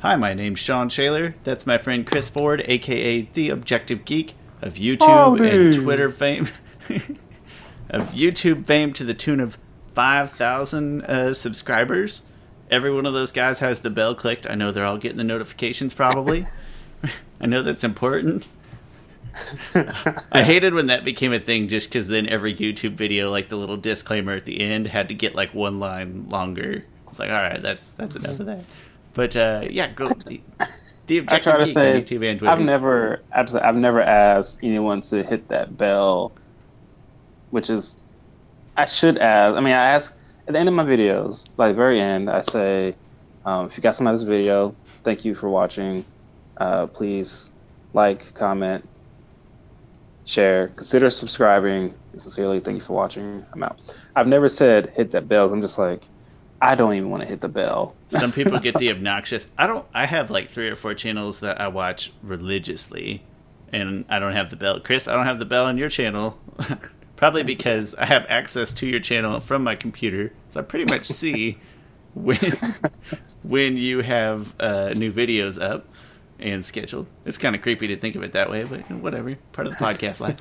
Hi, 0.00 0.14
my 0.14 0.32
name's 0.32 0.60
Sean 0.60 0.88
Shaler. 0.88 1.34
That's 1.42 1.66
my 1.66 1.76
friend 1.76 2.06
Chris 2.06 2.28
Ford, 2.28 2.62
aka 2.66 3.22
The 3.32 3.50
Objective 3.50 4.04
Geek 4.04 4.34
of 4.62 4.74
YouTube 4.74 5.40
and 5.40 5.82
Twitter 5.82 6.08
fame. 6.08 6.48
of 7.90 8.12
YouTube 8.12 8.64
fame 8.64 8.92
to 8.92 9.02
the 9.02 9.12
tune 9.12 9.40
of 9.40 9.58
5,000 9.94 11.02
uh, 11.02 11.34
subscribers. 11.34 12.22
Every 12.70 12.94
one 12.94 13.06
of 13.06 13.12
those 13.12 13.32
guys 13.32 13.58
has 13.58 13.80
the 13.80 13.90
bell 13.90 14.14
clicked. 14.14 14.48
I 14.48 14.54
know 14.54 14.70
they're 14.70 14.84
all 14.84 14.98
getting 14.98 15.18
the 15.18 15.24
notifications 15.24 15.94
probably. 15.94 16.44
I 17.40 17.46
know 17.46 17.64
that's 17.64 17.82
important. 17.82 18.46
I 19.74 20.44
hated 20.44 20.74
when 20.74 20.86
that 20.86 21.04
became 21.04 21.32
a 21.32 21.40
thing 21.40 21.66
just 21.66 21.88
because 21.88 22.06
then 22.06 22.28
every 22.28 22.54
YouTube 22.54 22.94
video, 22.94 23.32
like 23.32 23.48
the 23.48 23.56
little 23.56 23.76
disclaimer 23.76 24.34
at 24.34 24.44
the 24.44 24.60
end, 24.60 24.86
had 24.86 25.08
to 25.08 25.14
get 25.14 25.34
like 25.34 25.52
one 25.54 25.80
line 25.80 26.28
longer. 26.28 26.84
It's 27.08 27.18
like, 27.18 27.30
all 27.30 27.42
right, 27.42 27.60
that's 27.60 27.90
that's 27.92 28.14
enough 28.14 28.38
of 28.38 28.46
that. 28.46 28.62
But 29.18 29.34
uh, 29.34 29.66
yeah, 29.68 29.90
go. 29.90 30.10
The, 30.10 30.40
the 31.08 31.24
I 31.26 31.40
try 31.40 31.58
to 31.58 31.66
say 31.66 32.00
YouTube 32.00 32.24
and 32.24 32.38
Twitter. 32.38 32.52
I've 32.52 32.60
never 32.60 33.20
absolutely 33.32 33.68
I've 33.68 33.74
never 33.74 34.00
asked 34.00 34.62
anyone 34.62 35.00
to 35.00 35.24
hit 35.24 35.48
that 35.48 35.76
bell, 35.76 36.30
which 37.50 37.68
is 37.68 37.96
I 38.76 38.86
should 38.86 39.18
ask. 39.18 39.56
I 39.56 39.60
mean, 39.60 39.74
I 39.74 39.86
ask 39.86 40.14
at 40.46 40.52
the 40.52 40.60
end 40.60 40.68
of 40.68 40.76
my 40.76 40.84
videos, 40.84 41.48
like 41.56 41.74
very 41.74 42.00
end, 42.00 42.30
I 42.30 42.42
say, 42.42 42.94
um, 43.44 43.66
if 43.66 43.76
you 43.76 43.82
got 43.82 43.96
some 43.96 44.06
of 44.06 44.14
this 44.14 44.22
video, 44.22 44.72
thank 45.02 45.24
you 45.24 45.34
for 45.34 45.48
watching. 45.48 46.04
Uh, 46.58 46.86
please 46.86 47.50
like, 47.94 48.32
comment, 48.34 48.88
share, 50.26 50.68
consider 50.76 51.10
subscribing. 51.10 51.92
Sincerely, 52.16 52.60
thank 52.60 52.76
you 52.76 52.82
for 52.82 52.92
watching. 52.92 53.44
I'm 53.52 53.64
out. 53.64 53.80
I've 54.14 54.28
never 54.28 54.48
said 54.48 54.90
hit 54.90 55.10
that 55.10 55.28
bell. 55.28 55.52
I'm 55.52 55.60
just 55.60 55.76
like, 55.76 56.04
I 56.60 56.74
don't 56.74 56.94
even 56.94 57.10
want 57.10 57.22
to 57.22 57.28
hit 57.28 57.40
the 57.40 57.48
bell. 57.48 57.94
Some 58.10 58.32
people 58.32 58.56
get 58.58 58.74
the 58.76 58.90
obnoxious. 58.94 59.46
I 59.56 59.66
don't. 59.66 59.86
I 59.94 60.06
have 60.06 60.30
like 60.30 60.48
three 60.48 60.68
or 60.68 60.76
four 60.76 60.94
channels 60.94 61.40
that 61.40 61.60
I 61.60 61.68
watch 61.68 62.12
religiously, 62.22 63.22
and 63.72 64.04
I 64.08 64.18
don't 64.18 64.32
have 64.32 64.50
the 64.50 64.56
bell. 64.56 64.80
Chris, 64.80 65.06
I 65.06 65.14
don't 65.14 65.26
have 65.26 65.38
the 65.38 65.44
bell 65.44 65.66
on 65.66 65.78
your 65.78 65.88
channel. 65.88 66.38
Probably 67.16 67.42
because 67.42 67.94
I 67.96 68.04
have 68.06 68.26
access 68.28 68.72
to 68.74 68.86
your 68.86 69.00
channel 69.00 69.40
from 69.40 69.64
my 69.64 69.74
computer, 69.74 70.32
so 70.48 70.60
I 70.60 70.62
pretty 70.62 70.92
much 70.92 71.04
see 71.06 71.58
when 72.14 72.38
when 73.42 73.76
you 73.76 74.00
have 74.00 74.54
uh, 74.60 74.90
new 74.96 75.12
videos 75.12 75.60
up 75.60 75.86
and 76.38 76.64
scheduled. 76.64 77.06
It's 77.24 77.38
kind 77.38 77.54
of 77.56 77.62
creepy 77.62 77.88
to 77.88 77.96
think 77.96 78.14
of 78.14 78.22
it 78.22 78.32
that 78.32 78.50
way, 78.50 78.64
but 78.64 78.88
whatever. 78.90 79.36
Part 79.52 79.66
of 79.66 79.76
the 79.76 79.84
podcast 79.84 80.20
life. 80.20 80.40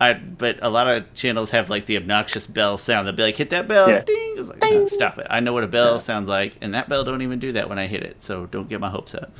I 0.00 0.12
but 0.14 0.58
a 0.62 0.68
lot 0.68 0.88
of 0.88 1.12
channels 1.14 1.50
have 1.52 1.70
like 1.70 1.86
the 1.86 1.96
obnoxious 1.96 2.46
bell 2.46 2.76
sound. 2.78 3.06
They'll 3.06 3.14
be 3.14 3.22
like, 3.22 3.36
"Hit 3.36 3.50
that 3.50 3.66
bell!" 3.68 3.88
Yeah. 3.88 4.02
Ding. 4.02 4.34
It's 4.36 4.48
like, 4.48 4.60
no, 4.60 4.86
stop 4.86 5.18
it. 5.18 5.26
I 5.30 5.40
know 5.40 5.52
what 5.52 5.64
a 5.64 5.68
bell 5.68 5.92
Yeah. 5.92 5.98
sounds 5.98 6.28
like, 6.28 6.56
and 6.60 6.74
that 6.74 6.88
bell 6.88 7.04
don't 7.04 7.22
even 7.22 7.38
do 7.38 7.52
that 7.52 7.68
when 7.68 7.78
I 7.78 7.86
hit 7.86 8.02
it. 8.02 8.22
So 8.22 8.46
don't 8.46 8.68
get 8.68 8.80
my 8.80 8.90
hopes 8.90 9.14
up. 9.14 9.32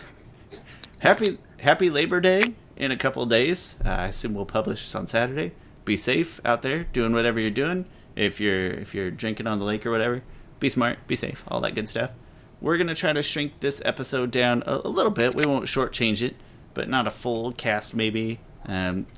happy 1.00 1.38
Happy 1.60 1.90
Labor 1.90 2.20
Day 2.20 2.54
in 2.76 2.92
a 2.92 2.98
couple 2.98 3.26
days. 3.26 3.76
Uh, 3.86 3.90
I 3.90 4.06
assume 4.08 4.34
we'll 4.34 4.46
publish 4.46 4.82
this 4.82 4.96
on 4.96 5.08
Saturday. 5.08 5.52
Be 5.86 5.96
safe 5.98 6.42
out 6.44 6.62
there, 6.62 6.86
doing 6.86 7.14
whatever 7.14 7.40
you're 7.40 7.52
doing. 7.52 7.86
If 8.16 8.40
you're 8.40 8.68
if 8.72 8.94
you're 8.94 9.12
drinking 9.12 9.48
on 9.48 9.60
the 9.60 9.66
lake 9.66 9.86
or 9.86 9.92
whatever, 9.92 10.24
be 10.60 10.70
smart, 10.70 11.00
be 11.08 11.16
safe, 11.16 11.44
all 11.48 11.62
that 11.62 11.76
good 11.76 11.88
stuff. 11.90 12.12
We're 12.62 12.78
gonna 12.78 12.96
try 12.96 13.14
to 13.14 13.22
shrink 13.24 13.60
this 13.60 13.82
episode 13.86 14.32
down 14.32 14.64
a, 14.66 14.82
a 14.86 14.90
little 14.90 15.12
bit. 15.12 15.36
We 15.36 15.46
won't 15.46 15.66
shortchange 15.66 16.22
it, 16.22 16.36
but 16.74 16.90
not 16.90 17.08
a 17.08 17.12
full 17.12 17.52
cast 17.52 17.94
maybe. 17.94 18.40
Um, 18.66 19.06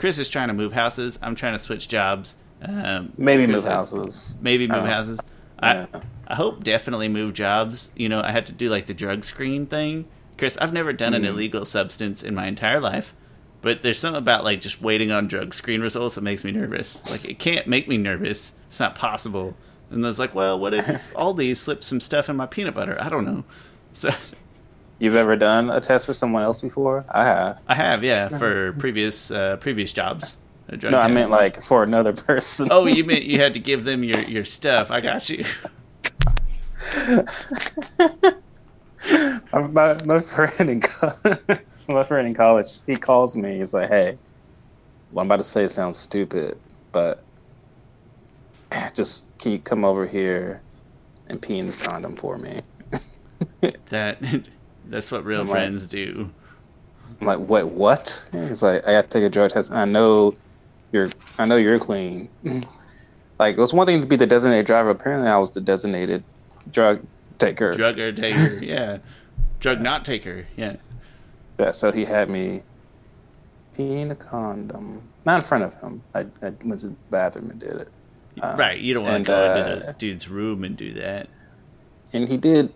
Chris 0.00 0.18
is 0.18 0.28
trying 0.30 0.48
to 0.48 0.54
move 0.54 0.72
houses. 0.72 1.18
I'm 1.22 1.34
trying 1.34 1.52
to 1.52 1.58
switch 1.58 1.86
jobs. 1.86 2.36
Um, 2.62 3.12
Maybe 3.18 3.46
move 3.46 3.62
had- 3.62 3.72
houses. 3.72 4.34
maybe 4.40 4.66
move 4.66 4.78
Oh. 4.84 4.86
houses. 4.86 5.20
Yeah. 5.62 5.86
I 5.92 6.00
I 6.26 6.34
hope 6.36 6.64
definitely 6.64 7.08
move 7.08 7.34
jobs. 7.34 7.90
You 7.96 8.08
know, 8.08 8.22
I 8.22 8.30
had 8.30 8.46
to 8.46 8.52
do 8.52 8.70
like 8.70 8.86
the 8.86 8.94
drug 8.94 9.24
screen 9.24 9.66
thing. 9.66 10.06
Chris, 10.38 10.56
I've 10.58 10.72
never 10.72 10.92
done 10.94 11.12
an 11.12 11.22
Mhm. 11.24 11.28
illegal 11.28 11.64
substance 11.66 12.22
in 12.22 12.34
my 12.34 12.46
entire 12.46 12.80
life, 12.80 13.12
but 13.60 13.82
there's 13.82 13.98
something 13.98 14.16
about 14.22 14.42
like 14.42 14.62
just 14.62 14.80
waiting 14.80 15.10
on 15.10 15.28
drug 15.28 15.52
screen 15.52 15.82
results 15.82 16.14
that 16.14 16.22
makes 16.22 16.44
me 16.44 16.50
nervous. 16.50 17.02
Like 17.10 17.28
it 17.28 17.38
can't 17.38 17.66
make 17.66 17.86
me 17.88 17.98
nervous. 17.98 18.54
It's 18.68 18.80
not 18.80 18.94
possible. 18.94 19.54
And 19.90 20.02
I 20.02 20.08
was 20.08 20.18
like, 20.18 20.34
well, 20.34 20.58
what 20.58 20.72
if 20.72 20.86
Aldi 21.14 21.54
slipped 21.56 21.84
some 21.84 22.00
stuff 22.00 22.30
in 22.30 22.36
my 22.36 22.46
peanut 22.46 22.74
butter? 22.74 22.96
I 23.00 23.10
don't 23.10 23.26
know. 23.26 23.44
So 23.92 24.10
You've 25.00 25.14
ever 25.14 25.34
done 25.34 25.70
a 25.70 25.80
test 25.80 26.04
for 26.04 26.12
someone 26.12 26.42
else 26.42 26.60
before? 26.60 27.06
I 27.08 27.24
have. 27.24 27.62
I 27.66 27.74
have, 27.74 28.04
yeah, 28.04 28.28
for 28.28 28.74
previous 28.74 29.30
uh, 29.30 29.56
previous 29.56 29.94
jobs. 29.94 30.36
a 30.68 30.76
drug 30.76 30.92
No, 30.92 30.98
I 30.98 31.08
meant 31.08 31.30
like 31.30 31.62
for 31.62 31.82
another 31.82 32.12
person. 32.28 32.68
Oh, 32.70 32.84
you 32.84 33.02
meant 33.04 33.24
you 33.24 33.40
had 33.40 33.54
to 33.54 33.60
give 33.60 33.84
them 33.84 34.04
your, 34.04 34.20
your 34.24 34.44
stuff. 34.44 34.90
I 34.90 35.00
got 35.00 35.30
you. 35.30 35.46
my, 39.72 39.94
my 40.04 40.20
friend 40.20 40.68
in 40.68 40.82
co- 40.82 41.12
my 41.88 42.04
friend 42.04 42.28
in 42.28 42.34
college, 42.34 42.80
he 42.86 42.96
calls 42.96 43.38
me. 43.38 43.56
He's 43.56 43.72
like, 43.72 43.88
"Hey, 43.88 44.18
what 45.12 45.22
I'm 45.22 45.28
about 45.28 45.38
to 45.38 45.44
say 45.44 45.66
sounds 45.66 45.96
stupid, 45.96 46.58
but 46.92 47.24
just 48.94 49.24
can 49.38 49.52
you 49.52 49.60
come 49.60 49.86
over 49.86 50.06
here 50.06 50.60
and 51.28 51.40
pee 51.40 51.58
in 51.58 51.64
this 51.64 51.78
condom 51.78 52.16
for 52.16 52.36
me?" 52.36 52.60
That 53.88 54.18
that's 54.90 55.10
what 55.10 55.24
real 55.24 55.42
I'm 55.42 55.46
like- 55.46 55.54
friends 55.54 55.86
do. 55.86 56.30
I'm 57.20 57.26
like, 57.26 57.38
"What? 57.38 57.68
What?" 57.68 58.28
He's 58.32 58.62
like, 58.62 58.86
"I 58.86 58.92
got 58.92 59.02
to 59.02 59.08
take 59.08 59.24
a 59.24 59.28
drug 59.28 59.50
test. 59.50 59.72
I 59.72 59.84
know 59.84 60.34
you're. 60.92 61.10
I 61.38 61.44
know 61.44 61.56
you're 61.56 61.78
clean." 61.78 62.28
like, 63.38 63.56
it 63.56 63.60
was 63.60 63.72
one 63.74 63.86
thing 63.86 64.00
to 64.00 64.06
be 64.06 64.16
the 64.16 64.26
designated 64.26 64.66
driver. 64.66 64.90
Apparently, 64.90 65.28
I 65.28 65.38
was 65.38 65.52
the 65.52 65.60
designated 65.60 66.22
drug 66.70 67.02
taker. 67.38 67.72
Drugger 67.74 68.14
taker, 68.16 68.64
yeah. 68.64 68.98
Drug 69.58 69.80
not 69.80 70.04
taker, 70.04 70.46
yeah. 70.56 70.76
Yeah, 71.58 71.72
so 71.72 71.92
he 71.92 72.04
had 72.04 72.30
me 72.30 72.62
peeing 73.76 74.10
a 74.10 74.14
condom. 74.14 75.06
Not 75.26 75.36
in 75.36 75.42
front 75.42 75.64
of 75.64 75.74
him. 75.80 76.02
I, 76.14 76.20
I 76.42 76.50
went 76.64 76.80
to 76.80 76.88
the 76.88 76.96
bathroom 77.10 77.50
and 77.50 77.60
did 77.60 77.72
it. 77.72 77.88
Uh, 78.40 78.54
right, 78.58 78.78
you 78.78 78.94
don't 78.94 79.04
want 79.04 79.16
and, 79.16 79.26
to 79.26 79.32
go 79.32 79.56
into 79.56 79.60
uh, 79.60 79.86
the 79.86 79.92
dude's 79.98 80.28
room 80.28 80.64
and 80.64 80.76
do 80.76 80.94
that. 80.94 81.28
And 82.12 82.28
he 82.28 82.36
did 82.36 82.72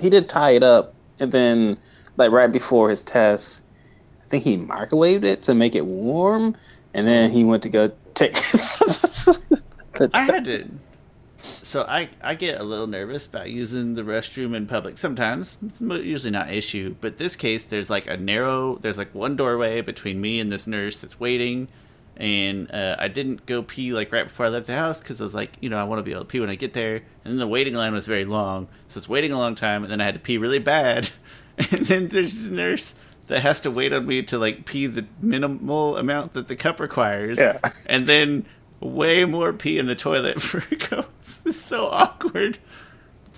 he 0.00 0.10
did 0.10 0.28
tie 0.28 0.50
it 0.50 0.62
up 0.62 0.94
and 1.20 1.32
then 1.32 1.78
like 2.16 2.30
right 2.30 2.50
before 2.50 2.90
his 2.90 3.02
test, 3.02 3.62
I 4.24 4.28
think 4.28 4.44
he 4.44 4.56
microwaved 4.56 5.24
it 5.24 5.42
to 5.42 5.54
make 5.54 5.74
it 5.74 5.86
warm 5.86 6.56
and 6.94 7.06
then 7.06 7.30
he 7.30 7.44
went 7.44 7.62
to 7.62 7.68
go 7.68 7.92
take 8.14 8.32
the 8.34 10.10
I 10.14 10.22
had 10.22 10.44
to. 10.46 10.68
So 11.38 11.82
I 11.82 12.08
I 12.20 12.34
get 12.34 12.60
a 12.60 12.64
little 12.64 12.86
nervous 12.86 13.26
about 13.26 13.50
using 13.50 13.94
the 13.94 14.02
restroom 14.02 14.56
in 14.56 14.66
public. 14.66 14.98
Sometimes 14.98 15.56
it's 15.64 15.80
usually 15.80 16.30
not 16.30 16.48
an 16.48 16.54
issue, 16.54 16.96
but 17.00 17.18
this 17.18 17.36
case 17.36 17.64
there's 17.64 17.90
like 17.90 18.06
a 18.06 18.16
narrow 18.16 18.76
there's 18.76 18.98
like 18.98 19.14
one 19.14 19.36
doorway 19.36 19.80
between 19.80 20.20
me 20.20 20.40
and 20.40 20.50
this 20.50 20.66
nurse 20.66 21.00
that's 21.00 21.20
waiting, 21.20 21.68
and 22.18 22.70
uh, 22.70 22.96
I 22.98 23.08
didn't 23.08 23.46
go 23.46 23.62
pee 23.62 23.92
like 23.92 24.12
right 24.12 24.28
before 24.28 24.46
I 24.46 24.48
left 24.50 24.66
the 24.66 24.74
house 24.74 25.00
because 25.00 25.20
I 25.20 25.24
was 25.24 25.34
like 25.34 25.52
you 25.60 25.70
know 25.70 25.78
I 25.78 25.84
want 25.84 26.00
to 26.00 26.02
be 26.02 26.10
able 26.10 26.22
to 26.22 26.26
pee 26.28 26.40
when 26.40 26.50
I 26.50 26.56
get 26.56 26.72
there, 26.74 26.96
and 26.96 27.04
then 27.32 27.38
the 27.38 27.48
waiting 27.48 27.74
line 27.74 27.92
was 27.94 28.06
very 28.06 28.24
long, 28.24 28.68
so 28.88 28.98
it's 28.98 29.08
waiting 29.08 29.32
a 29.32 29.38
long 29.38 29.54
time, 29.54 29.82
and 29.84 29.90
then 29.90 30.00
I 30.00 30.04
had 30.04 30.14
to 30.14 30.20
pee 30.20 30.36
really 30.38 30.58
bad, 30.58 31.10
and 31.58 31.82
then 31.82 32.08
there's 32.08 32.34
this 32.34 32.48
nurse 32.48 32.94
that 33.28 33.40
has 33.40 33.60
to 33.60 33.70
wait 33.70 33.92
on 33.92 34.06
me 34.06 34.22
to 34.22 34.38
like 34.38 34.64
pee 34.64 34.86
the 34.86 35.06
minimal 35.20 35.96
amount 35.96 36.32
that 36.32 36.48
the 36.48 36.56
cup 36.56 36.80
requires 36.80 37.38
Yeah. 37.38 37.58
and 37.86 38.06
then 38.06 38.46
way 38.80 39.24
more 39.24 39.52
pee 39.52 39.78
in 39.78 39.86
the 39.86 39.94
toilet 39.94 40.40
for 40.42 40.60
goats. 40.76 41.40
It's 41.44 41.58
so 41.58 41.86
awkward. 41.86 42.58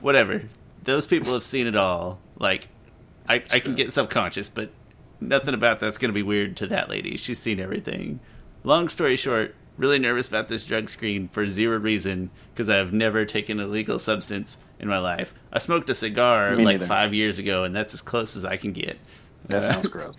Whatever. 0.01 0.43
Those 0.85 1.07
people 1.07 1.33
have 1.35 1.43
seen 1.43 1.67
it 1.67 1.77
all. 1.77 2.19
Like, 2.39 2.69
I, 3.29 3.37
I 3.53 3.61
can 3.61 3.75
get 3.75 3.93
self-conscious, 3.93 4.49
but 4.49 4.71
nothing 5.21 5.55
about 5.55 5.81
that's 5.81 5.99
going 5.99 6.09
to 6.11 6.15
be 6.15 6.23
weird 6.23 6.57
to 6.59 6.67
that 6.69 6.89
lady. 6.89 7.17
She's 7.17 7.39
seen 7.39 7.61
everything. 7.61 8.21
Long 8.63 8.89
story 8.89 9.17
short, 9.17 9.55
really 9.79 9.99
nervous 9.99 10.29
about 10.29 10.49
this 10.49 10.65
drug 10.65 10.89
screen 10.91 11.29
for 11.29 11.47
zero 11.47 11.79
reason 11.79 12.31
because 12.53 12.69
I've 12.69 12.93
never 12.93 13.25
taken 13.25 13.59
a 13.61 13.67
legal 13.67 13.99
substance 13.99 14.59
in 14.79 14.89
my 14.89 14.99
life. 14.99 15.33
I 15.53 15.59
smoked 15.59 15.89
a 15.91 15.95
cigar 15.95 16.57
Me 16.57 16.65
like 16.65 16.75
neither. 16.75 16.87
five 16.87 17.15
years 17.15 17.39
ago, 17.39 17.65
and 17.65 17.75
that's 17.75 17.95
as 17.95 18.03
close 18.03 18.37
as 18.37 18.45
I 18.45 18.57
can 18.57 18.73
get. 18.73 18.99
That 19.49 19.59
Uh, 19.59 19.61
sounds 19.61 19.89
gross. 19.89 20.15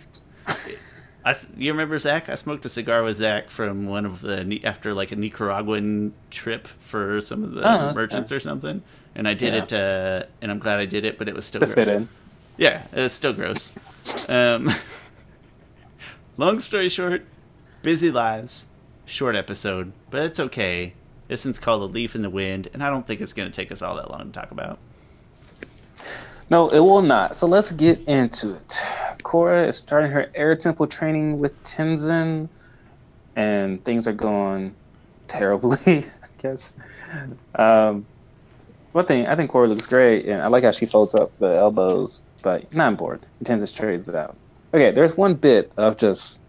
I 1.24 1.36
you 1.56 1.70
remember 1.70 1.96
Zach? 1.98 2.28
I 2.28 2.34
smoked 2.34 2.64
a 2.64 2.68
cigar 2.68 3.04
with 3.04 3.14
Zach 3.16 3.48
from 3.48 3.86
one 3.86 4.04
of 4.04 4.22
the 4.22 4.60
after 4.64 4.92
like 4.92 5.12
a 5.12 5.16
Nicaraguan 5.16 6.12
trip 6.30 6.66
for 6.66 7.20
some 7.20 7.44
of 7.44 7.52
the 7.52 7.62
Oh, 7.64 7.94
merchants 7.94 8.32
or 8.32 8.40
something, 8.40 8.82
and 9.14 9.28
I 9.28 9.34
did 9.34 9.54
Yeah. 9.54 9.62
it, 9.62 9.72
uh, 9.72 10.26
and 10.40 10.50
I'm 10.50 10.58
glad 10.58 10.80
I 10.80 10.86
did 10.86 11.04
it, 11.04 11.18
but 11.18 11.28
it 11.28 11.34
was 11.36 11.44
still 11.44 11.60
gross. 11.60 11.74
fit 11.74 11.86
in. 11.86 12.08
Yeah, 12.56 12.82
it's 12.92 13.14
still 13.14 13.32
gross. 13.32 13.72
Um, 14.28 14.74
long 16.36 16.58
story 16.58 16.88
short, 16.88 17.24
busy 17.82 18.10
lives, 18.10 18.66
short 19.04 19.34
episode, 19.34 19.92
but 20.10 20.22
it's 20.22 20.40
okay. 20.40 20.94
This 21.28 21.44
one's 21.44 21.58
called 21.58 21.82
"A 21.82 21.86
Leaf 21.86 22.14
in 22.14 22.22
the 22.22 22.30
Wind," 22.30 22.68
and 22.72 22.82
I 22.82 22.90
don't 22.90 23.06
think 23.06 23.20
it's 23.20 23.32
going 23.32 23.50
to 23.50 23.54
take 23.54 23.72
us 23.72 23.82
all 23.82 23.96
that 23.96 24.10
long 24.10 24.26
to 24.26 24.32
talk 24.32 24.50
about. 24.50 24.78
No, 26.50 26.68
it 26.68 26.80
will 26.80 27.02
not. 27.02 27.36
So 27.36 27.46
let's 27.46 27.72
get 27.72 28.00
into 28.06 28.54
it. 28.54 28.80
Korra 29.22 29.68
is 29.68 29.76
starting 29.76 30.10
her 30.10 30.30
air 30.34 30.54
temple 30.54 30.86
training 30.86 31.38
with 31.38 31.60
Tenzin, 31.62 32.48
and 33.36 33.84
things 33.84 34.06
are 34.06 34.12
going 34.12 34.74
terribly, 35.26 35.78
I 35.88 36.04
guess. 36.38 36.74
Um, 37.54 38.06
one 38.92 39.06
thing 39.06 39.26
I 39.26 39.34
think 39.34 39.50
Korra 39.50 39.68
looks 39.68 39.86
great, 39.86 40.26
and 40.26 40.42
I 40.42 40.48
like 40.48 40.64
how 40.64 40.72
she 40.72 40.86
folds 40.86 41.14
up 41.14 41.36
the 41.38 41.56
elbows, 41.56 42.22
but 42.42 42.72
not 42.72 42.96
board. 42.98 43.20
Tenzin 43.44 43.74
trades 43.74 44.10
out. 44.10 44.36
Okay, 44.74 44.90
there's 44.90 45.16
one 45.16 45.34
bit 45.34 45.72
of 45.76 45.96
just 45.96 46.40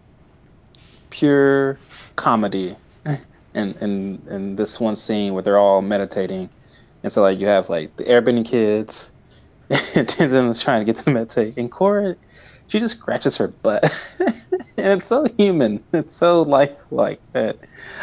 pure 1.14 1.78
comedy 2.16 2.74
in 3.54 3.72
in 3.74 4.20
in 4.28 4.56
this 4.56 4.80
one 4.80 4.96
scene 4.96 5.32
where 5.32 5.42
they're 5.42 5.58
all 5.58 5.80
meditating, 5.80 6.50
and 7.02 7.12
so 7.12 7.22
like 7.22 7.38
you 7.38 7.46
have 7.46 7.68
like 7.68 7.96
the 7.96 8.04
airbending 8.04 8.44
kids, 8.44 9.12
and 9.70 10.08
Tenzin 10.08 10.50
is 10.50 10.60
trying 10.60 10.80
to 10.80 10.84
get 10.84 10.96
them 10.96 11.04
to 11.04 11.10
meditate, 11.12 11.56
and 11.56 11.70
Korra, 11.70 12.16
she 12.66 12.80
just 12.80 12.98
scratches 12.98 13.36
her 13.36 13.48
butt, 13.48 13.84
and 14.76 14.98
it's 14.98 15.06
so 15.06 15.24
human, 15.38 15.82
it's 15.92 16.16
so 16.16 16.42
lifelike 16.42 17.20
that. 17.32 17.58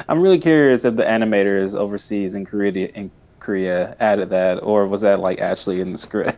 I'm 0.07 0.21
really 0.21 0.39
curious 0.39 0.85
if 0.85 0.95
the 0.95 1.03
animators 1.03 1.75
overseas 1.75 2.33
in 2.33 2.45
Korea 2.45 2.87
in 2.95 3.11
Korea 3.41 3.97
added 3.99 4.29
that, 4.29 4.63
or 4.63 4.87
was 4.87 5.01
that 5.01 5.19
like 5.19 5.41
actually 5.41 5.81
in 5.81 5.91
the 5.91 5.97
script? 5.97 6.37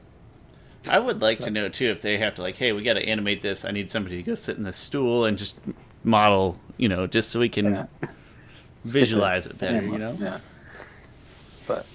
I 0.87 0.99
would 0.99 1.21
like 1.21 1.39
to 1.41 1.51
know 1.51 1.69
too 1.69 1.91
if 1.91 2.01
they 2.01 2.17
have 2.17 2.35
to 2.35 2.41
like, 2.41 2.55
hey, 2.55 2.73
we 2.73 2.83
got 2.83 2.95
to 2.95 3.07
animate 3.07 3.41
this. 3.41 3.63
I 3.63 3.71
need 3.71 3.89
somebody 3.89 4.17
to 4.17 4.23
go 4.23 4.35
sit 4.35 4.57
in 4.57 4.63
the 4.63 4.73
stool 4.73 5.23
and 5.23 5.37
just 5.37 5.57
model, 6.03 6.57
you 6.77 6.89
know, 6.89 7.07
just 7.07 7.29
so 7.31 7.39
we 7.39 7.49
can 7.49 7.73
Yeah. 7.73 7.85
visualize 8.83 9.47
it 9.47 9.57
better, 9.57 9.81
you 9.81 9.97
know. 9.97 10.17
Yeah. 10.19 10.39
But 11.67 11.85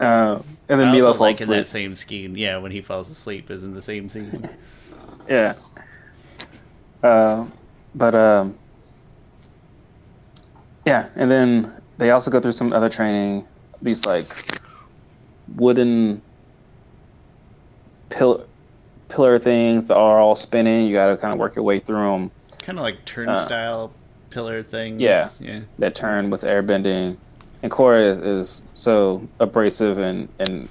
uh, 0.00 0.40
and 0.68 0.80
then 0.80 0.88
I 0.88 0.96
Meelo 0.96 1.04
falls 1.06 1.20
like 1.20 1.40
in 1.40 1.48
that 1.48 1.68
same 1.68 1.94
scene, 1.94 2.36
yeah, 2.36 2.58
when 2.58 2.72
he 2.72 2.80
falls 2.80 3.08
asleep 3.08 3.50
is 3.50 3.64
in 3.64 3.74
the 3.74 3.82
same 3.82 4.08
scene. 4.08 4.48
Yeah. 5.28 5.56
Uh, 7.02 7.44
but 7.94 8.14
um, 8.14 8.56
yeah, 10.86 11.10
and 11.16 11.30
then 11.30 11.70
they 11.98 12.12
also 12.12 12.30
go 12.30 12.40
through 12.40 12.52
some 12.52 12.72
other 12.72 12.88
training. 12.88 13.46
These 13.82 14.06
like 14.06 14.34
wooden 15.56 16.22
pillar 18.08 18.46
pillar 19.08 19.38
things 19.38 19.90
are 19.90 20.18
all 20.18 20.34
spinning. 20.34 20.86
You 20.86 20.94
got 20.94 21.08
to 21.08 21.18
kind 21.18 21.32
of 21.32 21.38
work 21.38 21.56
your 21.56 21.64
way 21.64 21.78
through 21.78 22.10
them. 22.10 22.30
Kind 22.68 22.78
of 22.78 22.82
like 22.82 23.02
turnstile 23.06 23.90
pillar 24.28 24.62
things. 24.62 25.00
Uh, 25.00 25.06
yeah. 25.06 25.30
yeah. 25.40 25.60
that 25.78 25.94
turn 25.94 26.28
with 26.28 26.42
airbending. 26.42 27.16
And 27.62 27.72
Korra 27.72 28.10
is, 28.10 28.18
is 28.18 28.62
so 28.74 29.26
abrasive 29.40 29.98
and, 29.98 30.28
and 30.38 30.68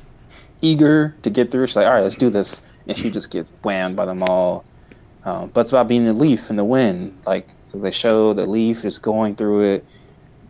eager 0.62 1.16
to 1.24 1.32
get 1.32 1.50
through. 1.50 1.66
She's 1.66 1.76
like, 1.76 1.88
all 1.88 1.94
right, 1.94 2.04
let's 2.04 2.16
do 2.16 2.30
this. 2.30 2.62
And 2.88 2.96
she 2.96 3.10
just 3.10 3.32
gets 3.32 3.52
whammed 3.64 3.96
by 3.96 4.06
them 4.06 4.22
all. 4.22 4.64
Um, 5.26 5.50
but 5.50 5.62
it's 5.62 5.72
about 5.72 5.88
being 5.88 6.06
the 6.06 6.14
leaf 6.14 6.52
in 6.52 6.56
the 6.56 6.64
wind. 6.64 7.18
Like, 7.26 7.50
because 7.66 7.82
they 7.82 7.90
show 7.90 8.32
the 8.32 8.46
leaf 8.46 8.86
is 8.86 9.00
going 9.00 9.34
through 9.34 9.64
it. 9.74 9.86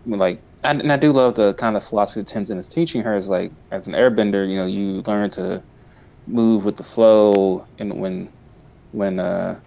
Like, 0.06 0.42
I, 0.66 0.72
and 0.72 0.92
I 0.92 0.98
do 0.98 1.14
love 1.14 1.36
the 1.36 1.54
kind 1.54 1.78
of 1.78 1.84
philosophy 1.86 2.24
that 2.24 2.28
Tenzin 2.28 2.58
is 2.58 2.68
teaching 2.68 3.04
her 3.04 3.16
is 3.16 3.30
like, 3.30 3.54
as 3.72 3.88
an 3.88 3.94
airbender, 3.94 4.50
you 4.50 4.58
know, 4.58 4.66
you 4.66 5.02
learn 5.04 5.30
to 5.30 5.64
move 6.28 6.66
with 6.66 6.76
the 6.76 6.84
flow. 6.84 7.66
And 7.80 8.02
when, 8.02 8.28
when, 8.92 9.22
uh, 9.22 9.62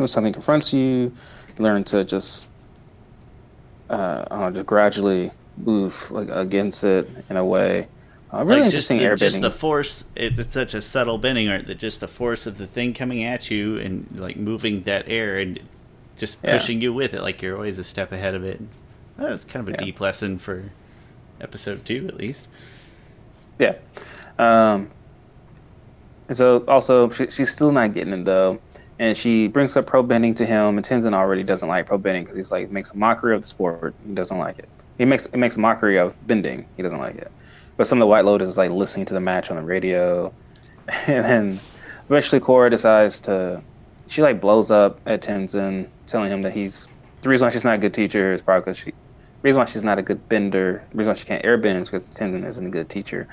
when 0.00 0.08
something 0.08 0.32
confronts 0.32 0.72
you, 0.72 0.80
you 0.80 1.12
learn 1.58 1.84
to 1.84 2.04
just 2.04 2.48
uh, 3.88 4.24
I 4.30 4.34
don't 4.34 4.40
know, 4.40 4.50
just 4.52 4.66
gradually 4.66 5.30
move 5.56 6.10
like 6.10 6.28
against 6.30 6.84
it 6.84 7.08
in 7.28 7.36
a 7.36 7.44
way. 7.44 7.86
Uh, 8.32 8.44
really 8.44 8.62
like 8.62 8.70
just 8.70 8.90
interesting 8.90 8.98
the, 8.98 9.16
just 9.16 9.40
the 9.40 9.50
force. 9.50 10.06
It, 10.14 10.38
it's 10.38 10.52
such 10.52 10.74
a 10.74 10.80
subtle 10.82 11.18
bending 11.18 11.48
art 11.48 11.66
that 11.66 11.76
just 11.78 11.98
the 12.00 12.06
force 12.08 12.46
of 12.46 12.56
the 12.58 12.66
thing 12.66 12.94
coming 12.94 13.24
at 13.24 13.50
you 13.50 13.78
and 13.78 14.06
like 14.14 14.36
moving 14.36 14.82
that 14.84 15.08
air 15.08 15.38
and 15.38 15.58
just 16.16 16.38
Yeah. 16.44 16.52
pushing 16.56 16.80
you 16.80 16.92
with 16.92 17.14
it, 17.14 17.22
like 17.22 17.42
you're 17.42 17.56
always 17.56 17.78
a 17.78 17.84
step 17.84 18.12
ahead 18.12 18.34
of 18.34 18.44
it. 18.44 18.60
That's 19.16 19.44
kind 19.44 19.66
of 19.66 19.74
a 19.74 19.76
Yeah. 19.78 19.84
deep 19.86 20.00
lesson 20.00 20.38
for 20.38 20.62
episode 21.40 21.84
two, 21.84 22.06
at 22.06 22.14
least. 22.16 22.46
Yeah. 23.58 23.74
Um, 24.38 24.88
and 26.28 26.36
so 26.36 26.64
also 26.68 27.10
she, 27.10 27.28
she's 27.28 27.50
still 27.50 27.72
not 27.72 27.92
getting 27.94 28.12
it 28.12 28.24
though, 28.24 28.60
and 29.00 29.16
she 29.16 29.48
brings 29.48 29.74
up 29.78 29.86
pro 29.86 30.02
bending 30.02 30.34
to 30.34 30.44
him, 30.44 30.76
and 30.76 30.86
Tenzin 30.86 31.14
already 31.14 31.42
doesn't 31.42 31.66
like 31.66 31.86
pro 31.86 31.96
bending 31.96 32.22
because 32.22 32.36
he's 32.36 32.52
like 32.52 32.70
makes 32.70 32.90
a 32.90 32.96
mockery 32.96 33.34
of 33.34 33.40
the 33.40 33.46
sport. 33.46 33.94
He 34.06 34.12
doesn't 34.12 34.36
like 34.36 34.58
it. 34.58 34.68
He 34.98 35.06
makes 35.06 35.24
it 35.24 35.38
makes 35.38 35.56
a 35.56 35.58
mockery 35.58 35.98
of 35.98 36.14
bending. 36.26 36.66
He 36.76 36.82
doesn't 36.82 36.98
like 36.98 37.16
it. 37.16 37.32
But 37.78 37.86
some 37.86 37.96
of 37.96 38.00
the 38.00 38.06
White 38.06 38.26
Lotus 38.26 38.46
is 38.46 38.58
like 38.58 38.70
listening 38.70 39.06
to 39.06 39.14
the 39.14 39.20
match 39.20 39.50
on 39.50 39.56
the 39.56 39.62
radio, 39.62 40.30
and 41.06 41.24
then 41.24 41.60
eventually 42.10 42.40
Korra 42.40 42.70
decides 42.70 43.20
to. 43.22 43.62
She 44.06 44.20
like 44.20 44.38
blows 44.38 44.70
up 44.70 45.00
at 45.06 45.22
Tenzin, 45.22 45.88
telling 46.06 46.30
him 46.30 46.42
that 46.42 46.52
he's 46.52 46.86
the 47.22 47.30
reason 47.30 47.46
why 47.46 47.52
she's 47.52 47.64
not 47.64 47.76
a 47.76 47.78
good 47.78 47.94
teacher 47.94 48.34
is 48.34 48.42
probably 48.42 48.60
because 48.60 48.78
she. 48.78 48.92
Reason 49.40 49.58
why 49.58 49.64
she's 49.64 49.82
not 49.82 49.98
a 49.98 50.02
good 50.02 50.28
bender, 50.28 50.84
reason 50.92 51.08
why 51.08 51.14
she 51.14 51.24
can't 51.24 51.42
airbend 51.42 51.80
is 51.80 51.88
because 51.88 52.06
Tenzin 52.14 52.46
isn't 52.46 52.66
a 52.66 52.68
good 52.68 52.90
teacher. 52.90 53.26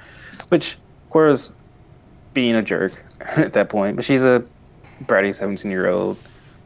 Which 0.47 0.77
Korra's 1.11 1.51
being 2.33 2.55
a 2.55 2.61
jerk 2.61 2.93
at 3.35 3.51
that 3.51 3.67
point, 3.67 3.97
but 3.97 4.05
she's 4.05 4.23
a 4.23 4.45
bratty 5.03 5.33
17 5.33 5.69
year 5.69 5.89
old 5.89 6.17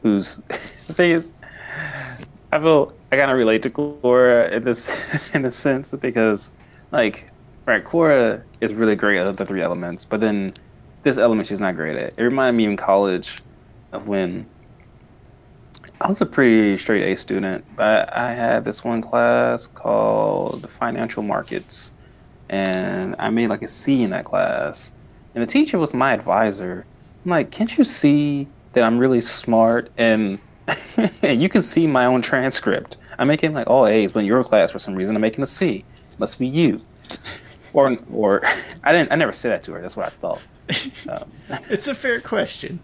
who's 0.03 0.39
the 0.87 0.93
thing 0.93 1.11
is 1.11 1.27
I 2.51 2.59
feel 2.59 2.93
I 3.11 3.17
kind 3.17 3.31
of 3.31 3.37
relate 3.37 3.61
to 3.63 3.69
Korra 3.69 4.51
in 4.51 4.63
this 4.63 4.89
in 5.33 5.45
a 5.45 5.51
sense 5.51 5.91
because 5.91 6.51
like 6.91 7.29
right 7.65 7.83
Korra 7.83 8.43
is 8.59 8.73
really 8.73 8.95
great 8.95 9.19
at 9.19 9.37
the 9.37 9.45
three 9.45 9.61
elements, 9.61 10.05
but 10.05 10.19
then 10.19 10.53
this 11.03 11.17
element 11.17 11.47
she's 11.47 11.61
not 11.61 11.75
great 11.75 11.97
at. 11.97 12.13
It 12.17 12.23
reminded 12.23 12.57
me 12.57 12.65
in 12.65 12.77
college 12.77 13.41
of 13.91 14.07
when 14.07 14.45
I 16.01 16.07
was 16.07 16.21
a 16.21 16.25
pretty 16.25 16.77
straight 16.77 17.03
A 17.03 17.15
student, 17.15 17.65
but 17.75 18.15
I 18.15 18.33
had 18.33 18.63
this 18.63 18.83
one 18.83 19.01
class 19.01 19.67
called 19.67 20.61
the 20.61 20.67
financial 20.67 21.23
markets 21.23 21.91
and 22.49 23.15
I 23.17 23.29
made 23.29 23.47
like 23.47 23.61
a 23.61 23.67
C 23.67 24.03
in 24.03 24.09
that 24.11 24.25
class. 24.25 24.91
And 25.33 25.41
the 25.41 25.47
teacher 25.47 25.79
was 25.79 25.93
my 25.93 26.11
advisor. 26.13 26.85
I'm 27.25 27.31
like, 27.31 27.51
can't 27.51 27.77
you 27.77 27.83
see 27.83 28.47
that 28.73 28.83
I'm 28.83 28.97
really 28.97 29.21
smart 29.21 29.91
and 29.97 30.39
and 31.21 31.41
you 31.41 31.49
can 31.49 31.61
see 31.63 31.87
my 31.87 32.05
own 32.05 32.21
transcript. 32.21 32.97
I'm 33.19 33.27
making 33.27 33.53
like 33.53 33.67
all 33.67 33.87
A's, 33.87 34.11
but 34.11 34.19
in 34.21 34.25
your 34.25 34.43
class 34.43 34.71
for 34.71 34.79
some 34.79 34.95
reason 34.95 35.15
I'm 35.15 35.21
making 35.21 35.43
a 35.43 35.47
C. 35.47 35.85
Must 36.17 36.39
be 36.39 36.47
you. 36.47 36.85
Or 37.73 37.97
or 38.11 38.41
I 38.83 38.91
didn't 38.91 39.11
I 39.13 39.15
never 39.15 39.31
said 39.31 39.51
that 39.51 39.63
to 39.63 39.73
her. 39.73 39.81
That's 39.81 39.95
what 39.95 40.07
I 40.07 40.09
thought. 40.09 40.43
Um, 41.07 41.31
It's 41.69 41.87
a 41.87 41.95
fair 41.95 42.19
question. 42.21 42.81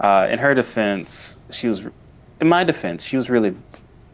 uh, 0.00 0.28
in 0.30 0.38
her 0.38 0.54
defense, 0.54 1.38
she 1.50 1.68
was. 1.68 1.84
In 2.40 2.48
my 2.48 2.64
defense, 2.64 3.04
she 3.04 3.16
was 3.16 3.30
really. 3.30 3.56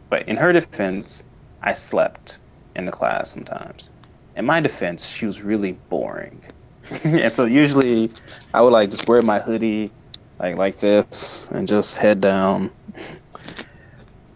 But 0.08 0.28
in 0.28 0.36
her 0.36 0.52
defense, 0.52 1.24
I 1.62 1.74
slept 1.74 2.38
in 2.76 2.84
the 2.86 2.92
class 2.92 3.30
sometimes. 3.30 3.90
In 4.36 4.44
my 4.46 4.60
defense, 4.60 5.06
she 5.08 5.26
was 5.26 5.42
really 5.42 5.72
boring. 5.90 6.42
and 7.04 7.34
so 7.34 7.44
usually, 7.44 8.10
I 8.54 8.60
would 8.60 8.72
like 8.72 8.90
just 8.90 9.06
wear 9.06 9.22
my 9.22 9.38
hoodie, 9.38 9.90
like 10.38 10.58
like 10.58 10.78
this, 10.78 11.48
and 11.52 11.66
just 11.66 11.96
head 11.96 12.20
down. 12.20 12.70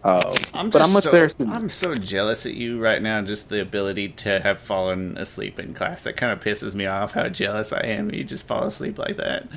Um, 0.05 0.35
I'm 0.53 0.69
but 0.69 0.83
I'm 0.83 0.89
so, 0.89 1.11
better. 1.11 1.27
I'm 1.51 1.67
so 1.67 1.95
jealous 1.95 2.45
at 2.45 2.53
you 2.53 2.79
right 2.79 3.01
now. 3.01 3.23
Just 3.23 3.49
the 3.49 3.59
ability 3.59 4.09
to 4.09 4.39
have 4.39 4.59
fallen 4.59 5.17
asleep 5.17 5.57
in 5.57 5.73
class. 5.73 6.03
That 6.03 6.15
kind 6.15 6.31
of 6.31 6.39
pisses 6.41 6.75
me 6.75 6.85
off. 6.85 7.13
How 7.13 7.27
jealous 7.27 7.73
I 7.73 7.79
am. 7.79 8.11
You 8.13 8.23
just 8.23 8.45
fall 8.45 8.65
asleep 8.65 8.99
like 8.99 9.15
that. 9.15 9.47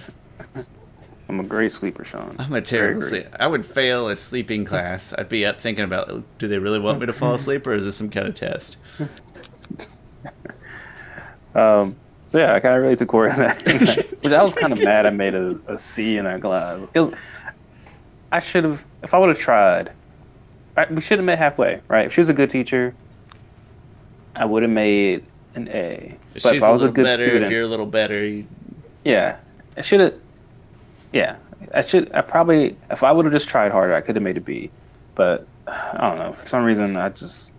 I'm 1.28 1.38
a 1.38 1.43
great 1.43 1.71
sleeper, 1.71 2.02
Sean. 2.02 2.35
I'm 2.38 2.55
a 2.55 2.62
terrible 2.62 3.02
Very 3.02 3.25
sleep. 3.25 3.37
I 3.38 3.47
would 3.47 3.67
fail 3.67 4.09
a 4.09 4.17
sleeping 4.17 4.64
class. 4.64 5.12
I'd 5.19 5.28
be 5.28 5.45
up 5.45 5.61
thinking 5.61 5.85
about, 5.85 6.25
do 6.38 6.49
they 6.49 6.59
really 6.59 6.78
want 6.78 6.99
me 6.99 7.05
to 7.05 7.12
fall 7.12 7.35
asleep, 7.35 7.67
or 7.67 7.75
is 7.75 7.85
this 7.85 7.97
some 7.97 8.09
kind 8.09 8.26
of 8.26 8.35
test? 8.35 8.78
Um, 11.55 11.97
so 12.28 12.38
yeah, 12.38 12.54
I 12.54 12.61
kind 12.61 12.75
of 12.75 12.82
relate 12.82 12.99
to 12.99 13.06
Korra 13.06 13.32
in 13.32 13.38
that. 13.38 13.66
in 13.66 13.78
that. 13.87 14.23
Which 14.23 14.32
I 14.35 14.42
was 14.42 14.54
kind 14.54 14.70
of 14.70 14.78
mad 14.80 15.06
I 15.06 15.11
made 15.11 15.35
a, 15.35 15.58
a 15.66 15.78
C 15.78 16.18
in 16.18 16.26
that 16.26 16.42
class. 16.42 16.85
Because 16.85 17.11
I 18.30 18.38
should 18.38 18.64
have, 18.64 18.85
if 19.02 19.14
I 19.14 19.18
would 19.18 19.30
have 19.30 19.38
tried, 19.38 19.90
I, 20.76 20.85
we 20.90 21.00
should 21.00 21.18
have 21.18 21.25
met 21.25 21.38
halfway, 21.38 21.80
right? 21.88 22.04
If 22.04 22.12
she 22.12 22.20
was 22.20 22.28
a 22.28 22.35
good 22.35 22.50
teacher, 22.50 22.94
I 24.37 24.44
would 24.44 24.62
have 24.62 24.70
made 24.70 25.25
an 25.54 25.68
A. 25.68 26.18
If 26.35 26.42
but 26.42 26.52
she's 26.52 26.62
if 26.62 26.62
I 26.62 26.70
was 26.70 26.82
a 26.82 26.88
a 26.88 26.90
good 26.90 27.04
better, 27.04 27.25
student, 27.25 27.44
if 27.47 27.50
you're 27.50 27.62
a 27.62 27.66
little 27.66 27.87
better, 27.87 28.23
you, 28.26 28.47
yeah, 29.04 29.38
I 29.78 29.80
should 29.80 30.00
have. 30.00 30.14
Yeah, 31.14 31.37
I 31.75 31.80
should. 31.80 32.12
I 32.12 32.20
probably, 32.20 32.76
if 32.90 33.02
I 33.02 33.11
would 33.11 33.25
have 33.25 33.32
just 33.32 33.49
tried 33.49 33.73
harder, 33.73 33.94
I 33.94 34.02
could 34.02 34.16
have 34.16 34.23
made 34.23 34.37
a 34.37 34.42
B. 34.42 34.70
But 35.14 35.47
I 35.66 36.11
don't 36.11 36.18
know. 36.18 36.35
For 36.35 36.47
some 36.47 36.62
reason, 36.62 36.99
I 36.99 37.08
just 37.08 37.52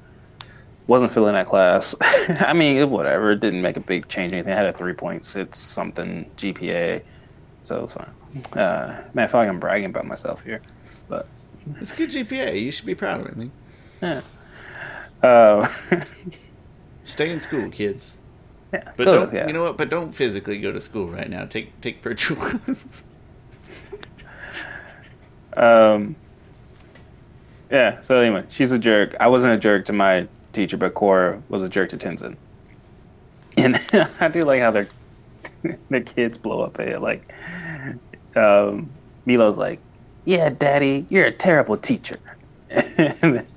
wasn't 0.90 1.12
feeling 1.14 1.34
that 1.34 1.46
class. 1.46 1.96
I 2.02 2.52
mean, 2.54 2.78
it, 2.78 2.90
whatever. 2.90 3.32
It 3.32 3.40
didn't 3.40 3.62
make 3.62 3.78
a 3.78 3.82
big 3.82 4.08
change. 4.08 4.34
Anything. 4.34 4.52
I 4.52 4.56
had 4.56 4.66
a 4.66 4.74
three 4.74 4.94
point 4.94 5.24
six 5.24 5.60
something 5.60 6.30
GPA, 6.36 7.04
so 7.62 7.84
it's 7.84 7.94
fine. 7.94 8.12
Uh, 8.60 9.04
man, 9.14 9.26
I 9.26 9.28
feel 9.28 9.40
like 9.40 9.50
I'm 9.50 9.60
bragging 9.60 9.92
about 9.92 10.08
myself 10.08 10.44
here, 10.44 10.62
but 11.08 11.28
it's 11.80 11.94
a 11.94 11.96
good 11.96 12.10
GPA. 12.10 12.60
You 12.60 12.72
should 12.72 12.88
be 12.88 12.96
proud 12.96 13.22
of 13.22 13.28
it. 13.28 13.38
Man. 13.38 13.52
yeah. 14.02 14.22
Uh, 15.22 15.68
Stay 17.04 17.32
in 17.32 17.40
school, 17.40 17.70
kids. 17.70 18.18
yeah, 18.74 18.92
But 18.98 19.06
don't, 19.06 19.34
yeah. 19.34 19.48
you 19.48 19.54
know 19.54 19.64
what? 19.64 19.78
But 19.78 19.90
don't 19.90 20.14
physically 20.14 20.60
go 20.60 20.72
to 20.72 20.80
school 20.82 21.08
right 21.08 21.30
now. 21.30 21.46
Take 21.46 21.80
take 21.82 22.02
virtual 22.02 22.38
classes. 22.42 23.04
Um, 25.56 26.16
yeah. 27.70 28.02
So 28.02 28.20
anyway, 28.20 28.46
she's 28.50 28.72
a 28.72 28.80
jerk. 28.80 29.16
I 29.20 29.28
wasn't 29.28 29.54
a 29.54 29.58
jerk 29.58 29.86
to 29.86 29.94
my 29.94 30.28
teacher, 30.54 30.78
but 30.78 30.94
Korra 30.94 31.42
was 31.50 31.64
a 31.64 31.70
jerk 31.70 31.90
to 31.90 31.98
Tenzin. 31.98 32.38
and 33.58 33.80
I 34.20 34.28
do 34.30 34.44
like 34.44 34.62
how 34.62 34.72
their 34.72 34.88
their 35.90 36.02
kids 36.02 36.38
blow 36.38 36.62
up 36.62 36.80
at 36.80 36.88
it. 36.90 37.02
Like, 37.02 37.32
um, 38.36 38.90
Meelo's 39.26 39.58
like, 39.58 39.80
"Yeah, 40.26 40.50
Daddy, 40.50 41.08
you're 41.10 41.26
a 41.26 41.32
terrible 41.32 41.78
teacher," 41.78 42.20
and, 42.70 43.48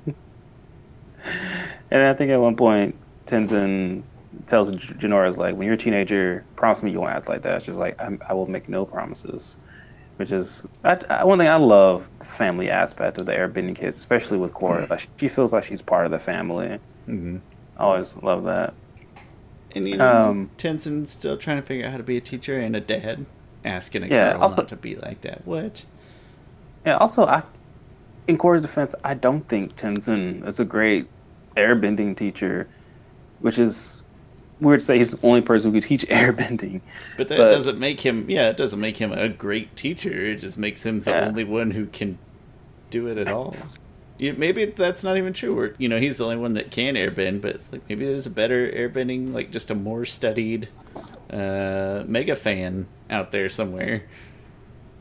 I 1.91 2.15
think 2.15 2.31
at 2.31 2.41
one 2.41 2.57
point 2.57 2.97
Tenzin 3.27 4.05
tells 4.47 4.73
Jinora's 4.73 5.39
like, 5.39 5.57
"When 5.57 5.67
you're 5.67 5.75
a 5.75 5.79
teenager, 5.79 6.47
promise 6.57 6.83
me 6.83 6.91
you 6.93 7.01
won't 7.01 7.13
act 7.13 7.29
like 7.29 7.43
that." 7.43 7.63
She's 7.63 7.77
like, 7.77 8.01
"I 8.01 8.35
will 8.35 8.47
make 8.47 8.69
no 8.69 8.85
promises." 8.87 9.57
Which 10.23 10.31
is 10.31 10.65
I, 10.85 11.01
I, 11.11 11.25
one 11.25 11.37
thing 11.37 11.49
I 11.49 11.57
love 11.57 12.09
the 12.21 12.25
family 12.25 12.71
aspect 12.71 13.19
of 13.19 13.27
the 13.27 13.33
airbending 13.33 13.75
kids, 13.75 13.97
especially 13.97 14.39
with 14.39 14.55
Korra. 14.55 14.89
Like 14.89 15.09
she 15.17 15.27
feels 15.27 15.53
like 15.53 15.65
she's 15.65 15.83
part 15.83 16.05
of 16.05 16.13
the 16.13 16.21
family. 16.21 16.79
Mm-hmm. 17.09 17.39
I 17.77 17.83
always 17.83 18.15
love 18.23 18.45
that. 18.45 18.73
And 19.75 19.89
you 19.89 19.97
know, 19.97 20.07
um, 20.07 20.51
Tenzin's 20.59 21.11
still 21.11 21.37
trying 21.37 21.57
to 21.57 21.63
figure 21.65 21.87
out 21.87 21.91
how 21.91 21.97
to 21.97 22.05
be 22.05 22.19
a 22.19 22.21
teacher 22.21 22.57
and 22.57 22.77
a 22.77 22.81
dad, 22.81 23.27
asking 23.65 24.05
a 24.05 24.07
yeah, 24.07 24.35
girl 24.35 24.43
also, 24.43 24.57
not 24.59 24.69
to 24.69 24.77
be 24.77 24.95
like 24.95 25.23
that. 25.23 25.45
What? 25.45 25.85
Yeah. 26.87 26.99
Also, 26.99 27.27
I, 27.27 27.43
in 28.29 28.39
Korra's 28.39 28.63
defense, 28.63 28.95
I 29.03 29.15
don't 29.15 29.49
think 29.49 29.75
Tenzin 29.75 30.47
is 30.47 30.61
a 30.61 30.65
great 30.65 31.09
airbending 31.57 32.17
teacher, 32.17 32.69
which 33.41 33.59
is 33.59 34.02
weird 34.63 34.81
to 34.81 34.87
say 34.87 34.99
he's 34.99 35.13
the 35.13 35.27
only 35.27 35.43
person 35.43 35.73
who 35.73 35.81
could 35.81 35.89
teach 35.89 36.07
airbending. 36.09 36.81
But 37.17 37.29
that 37.29 37.39
but, 37.39 37.51
doesn't 37.51 37.79
make 37.79 38.01
him. 38.01 38.29
Yeah, 38.29 38.49
it 38.49 38.57
doesn't 38.57 38.81
make 38.81 38.97
him 38.97 39.13
a 39.13 39.29
great 39.29 39.77
teacher. 39.77 40.11
It 40.11 40.37
just 40.37 40.59
makes 40.59 40.85
him 40.85 41.01
the 41.01 41.11
yeah. 41.11 41.27
only 41.27 41.45
one 41.45 41.71
who 41.71 41.87
can 41.87 42.19
do 42.91 43.09
it 43.09 43.19
at 43.19 43.29
all 43.29 43.55
you 44.23 44.33
maybe 44.35 44.67
that's 44.67 45.03
not 45.03 45.17
even 45.17 45.33
true. 45.33 45.59
Or 45.59 45.75
you 45.79 45.89
know, 45.89 45.99
he's 45.99 46.19
the 46.19 46.25
only 46.25 46.37
one 46.37 46.55
that 46.55 46.71
can 46.71 46.95
airbend, 46.95 47.41
but 47.41 47.57
it's 47.57 47.73
like 47.73 47.83
maybe 47.89 48.07
there's 48.07 48.27
a 48.27 48.31
better 48.31 48.71
airbending, 48.71 49.33
like 49.33 49.51
just 49.51 49.71
a 49.71 49.75
more 49.75 50.05
studied 50.05 50.69
uh, 51.31 52.05
mega 52.07 52.37
fan 52.37 52.87
out 53.11 53.33
there 53.33 53.49
somewhere. 53.49 54.05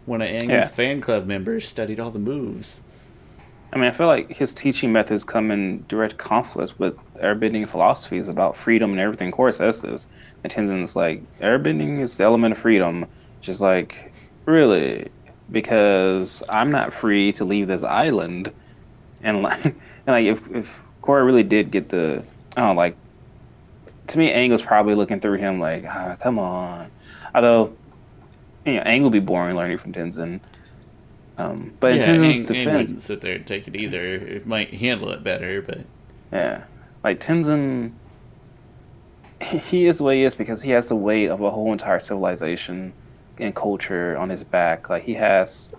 One 0.06 0.24
of 0.24 0.28
Aang's 0.28 0.50
yeah. 0.50 0.66
fan 0.66 1.02
club 1.02 1.28
members 1.28 1.68
studied 1.68 2.00
all 2.00 2.10
the 2.10 2.20
moves. 2.20 2.84
I 3.74 3.78
mean, 3.78 3.86
I 3.88 3.92
feel 3.92 4.08
like 4.08 4.36
his 4.36 4.54
teaching 4.54 4.92
methods 4.92 5.24
come 5.24 5.50
in 5.52 5.86
direct 5.88 6.18
conflict 6.18 6.78
with 6.78 6.96
airbending 7.16 7.68
philosophies 7.70 8.28
about 8.28 8.58
freedom 8.58 8.92
and 8.92 9.00
everything. 9.00 9.32
Course, 9.32 9.58
says 9.58 9.82
this. 9.82 10.08
And 10.44 10.52
Tenzin's 10.52 10.96
like, 10.96 11.24
airbending 11.40 12.02
is 12.02 12.18
the 12.18 12.26
element 12.26 12.52
of 12.54 12.58
freedom. 12.58 13.06
Just 13.42 13.62
like, 13.62 14.14
really? 14.46 15.10
Because 15.52 16.44
I'm 16.50 16.72
not 16.72 16.94
free 16.94 17.32
to 17.34 17.46
leave 17.46 17.68
this 17.68 17.84
island 17.84 18.54
and 19.22 19.42
like, 19.44 19.66
and 19.66 19.76
like 20.08 20.26
if 20.26 20.50
if 20.52 20.84
Korra 21.04 21.26
really 21.26 21.44
did 21.44 21.72
get 21.72 21.90
the, 21.90 22.26
I 22.56 22.62
don't 22.62 22.76
know, 22.76 22.82
like, 22.82 22.98
to 24.08 24.18
me, 24.18 24.32
Aang 24.32 24.50
was 24.52 24.62
probably 24.62 24.96
looking 24.96 25.20
through 25.20 25.38
him 25.38 25.60
like, 25.60 25.86
ah, 25.88 26.18
come 26.22 26.40
on. 26.40 26.92
Although, 27.34 27.78
you 28.66 28.76
know, 28.76 28.84
Aang 28.84 29.02
will 29.04 29.10
be 29.10 29.20
boring 29.20 29.56
learning 29.56 29.78
from 29.78 29.94
Tenzin. 29.94 30.42
Um, 31.42 31.74
but 31.80 31.96
yeah, 31.96 32.14
in 32.14 32.22
Tenzin's 32.22 32.40
Aang, 32.40 32.46
defense, 32.46 32.68
Aang 32.68 32.78
wouldn't 32.78 33.02
sit 33.02 33.22
there 33.22 33.36
and 33.36 33.48
take 33.48 33.68
it 33.68 33.76
either. 33.76 34.04
It 34.04 34.46
might 34.46 34.74
handle 34.74 35.12
it 35.12 35.24
better, 35.24 35.62
but 35.62 35.80
yeah, 36.32 36.64
like 37.04 37.20
Tenzin, 37.20 37.92
he 39.42 39.86
is 39.88 40.02
what 40.02 40.16
he 40.16 40.24
is 40.24 40.36
because 40.36 40.62
he 40.62 40.72
has 40.72 40.90
the 40.90 40.96
weight 40.96 41.28
of 41.28 41.42
a 41.42 41.50
whole 41.50 41.72
entire 41.72 42.00
civilization 42.00 42.94
and 43.40 43.56
culture 43.56 44.18
on 44.18 44.30
his 44.30 44.44
back. 44.44 44.90
Like 44.90 45.04
he 45.04 45.14
has, 45.16 45.72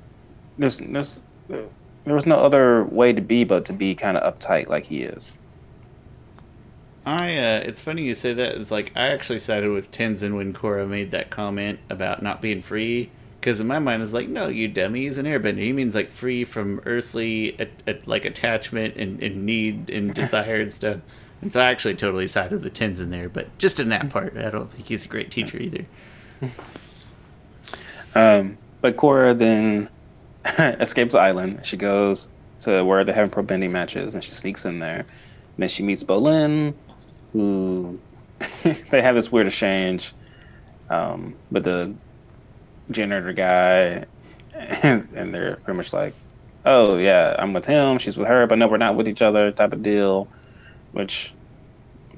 there's 0.59 0.79
there's 0.79 1.21
there 1.49 2.15
was 2.15 2.27
no 2.27 2.37
other 2.37 2.85
way 2.85 3.13
to 3.13 3.21
be 3.21 3.45
but 3.45 3.65
to 3.67 3.73
be 3.73 3.95
kind 3.95 4.17
of 4.17 4.35
uptight 4.35 4.69
like 4.69 4.87
he 4.87 5.03
is. 5.03 5.39
I 7.05 7.37
uh, 7.37 7.63
it's 7.65 7.83
funny 7.83 8.03
you 8.03 8.15
say 8.15 8.33
that. 8.35 8.57
It's 8.57 8.71
like 8.71 8.93
I 8.97 9.09
actually 9.09 9.39
sided 9.39 9.71
with 9.71 9.91
Tenzin 9.93 10.37
when 10.37 10.53
Korra 10.53 10.89
made 10.89 11.11
that 11.13 11.31
comment 11.31 11.79
about 11.91 12.23
not 12.23 12.41
being 12.41 12.63
free. 12.63 13.11
Because 13.43 13.61
in 13.61 13.67
my 13.67 13.81
mind, 13.81 14.05
it's 14.05 14.13
like, 14.13 14.29
no, 14.29 14.47
you 14.47 14.69
dummy, 14.69 15.03
he's 15.03 15.19
an 15.19 15.27
airbender. 15.27 15.59
He 15.59 15.73
means 15.73 15.97
like 15.97 16.13
free 16.13 16.45
from 16.45 16.81
earthly 16.87 17.59
like 18.07 18.25
attachment 18.25 18.95
and, 18.95 19.21
and 19.21 19.45
need 19.45 19.91
and 19.91 20.15
desire 20.23 20.61
and 20.61 20.73
stuff. 20.73 20.99
And 21.41 21.53
so 21.53 21.61
I 21.61 21.65
actually 21.65 21.97
totally 21.97 22.29
sided 22.29 22.63
with 22.63 22.81
in 22.81 23.11
there, 23.11 23.29
but 23.29 23.59
just 23.59 23.81
in 23.81 23.89
that 23.89 24.11
part, 24.11 24.37
I 24.37 24.49
don't 24.49 24.71
think 24.71 24.87
he's 24.87 25.07
a 25.07 25.09
great 25.09 25.33
teacher 25.33 25.59
either. 25.59 25.85
Um, 28.15 28.59
but 28.83 28.99
Korra 28.99 29.39
then 29.39 29.89
escapes 30.83 31.15
the 31.15 31.19
island. 31.19 31.61
She 31.65 31.79
goes 31.79 32.29
to 32.61 32.85
where 32.85 33.05
they're 33.05 33.15
having 33.15 33.31
pro 33.31 33.43
bending 33.43 33.73
matches, 33.73 34.15
and 34.15 34.23
she 34.23 34.33
sneaks 34.33 34.67
in 34.67 34.81
there. 34.81 34.99
And 34.99 35.57
then 35.57 35.71
she 35.71 35.83
meets 35.83 36.05
Bolin, 36.05 36.75
who 37.33 37.99
they 38.63 39.01
have 39.01 39.15
this 39.15 39.33
weird 39.33 39.47
exchange 39.47 40.13
um, 40.91 41.35
with 41.51 41.65
the 41.65 41.95
janitor 42.91 43.33
guy, 43.33 44.05
and, 44.55 45.09
and, 45.15 45.35
they're 45.35 45.57
pretty 45.57 45.77
much 45.77 45.93
like, 45.93 46.15
"Oh 46.65 46.97
yeah, 46.97 47.37
I'm 47.39 47.53
with 47.53 47.65
him. 47.65 47.99
She's 47.99 48.17
with 48.17 48.29
her, 48.29 48.47
but 48.47 48.59
no, 48.59 48.69
we're 48.69 48.77
not 48.77 48.97
with 48.97 49.09
each 49.09 49.23
other." 49.23 49.51
Type 49.53 49.73
of 49.73 49.83
deal. 49.83 50.29
Which 50.93 51.33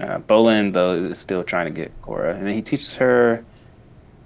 uh, 0.00 0.18
Bolin 0.18 0.72
though 0.72 0.94
is 0.94 1.18
still 1.18 1.44
trying 1.44 1.66
to 1.66 1.72
get 1.72 2.02
Korra, 2.02 2.36
and 2.36 2.46
then 2.46 2.54
he 2.54 2.62
teaches 2.62 2.94
her 2.94 3.44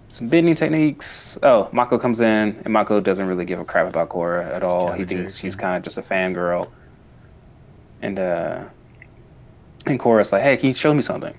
some 0.08 0.28
bending 0.28 0.54
techniques. 0.54 1.38
Oh, 1.42 1.68
Mako 1.72 1.98
comes 1.98 2.20
in, 2.20 2.60
and 2.64 2.68
Mako 2.68 3.00
doesn't 3.00 3.26
really 3.26 3.44
give 3.44 3.60
a 3.60 3.64
crap 3.64 3.88
about 3.88 4.08
Korra 4.08 4.50
at 4.54 4.62
all. 4.62 4.92
He 4.92 5.04
thinks 5.04 5.38
she's 5.38 5.56
kind 5.56 5.76
of 5.76 5.82
just 5.82 5.98
a 5.98 6.02
fangirl. 6.02 6.70
And 8.00 8.18
uh, 8.18 8.64
and 9.86 10.00
Korra's 10.00 10.32
like, 10.32 10.42
"Hey, 10.42 10.56
can 10.56 10.68
you 10.68 10.74
show 10.74 10.94
me 10.94 11.02
something?" 11.02 11.34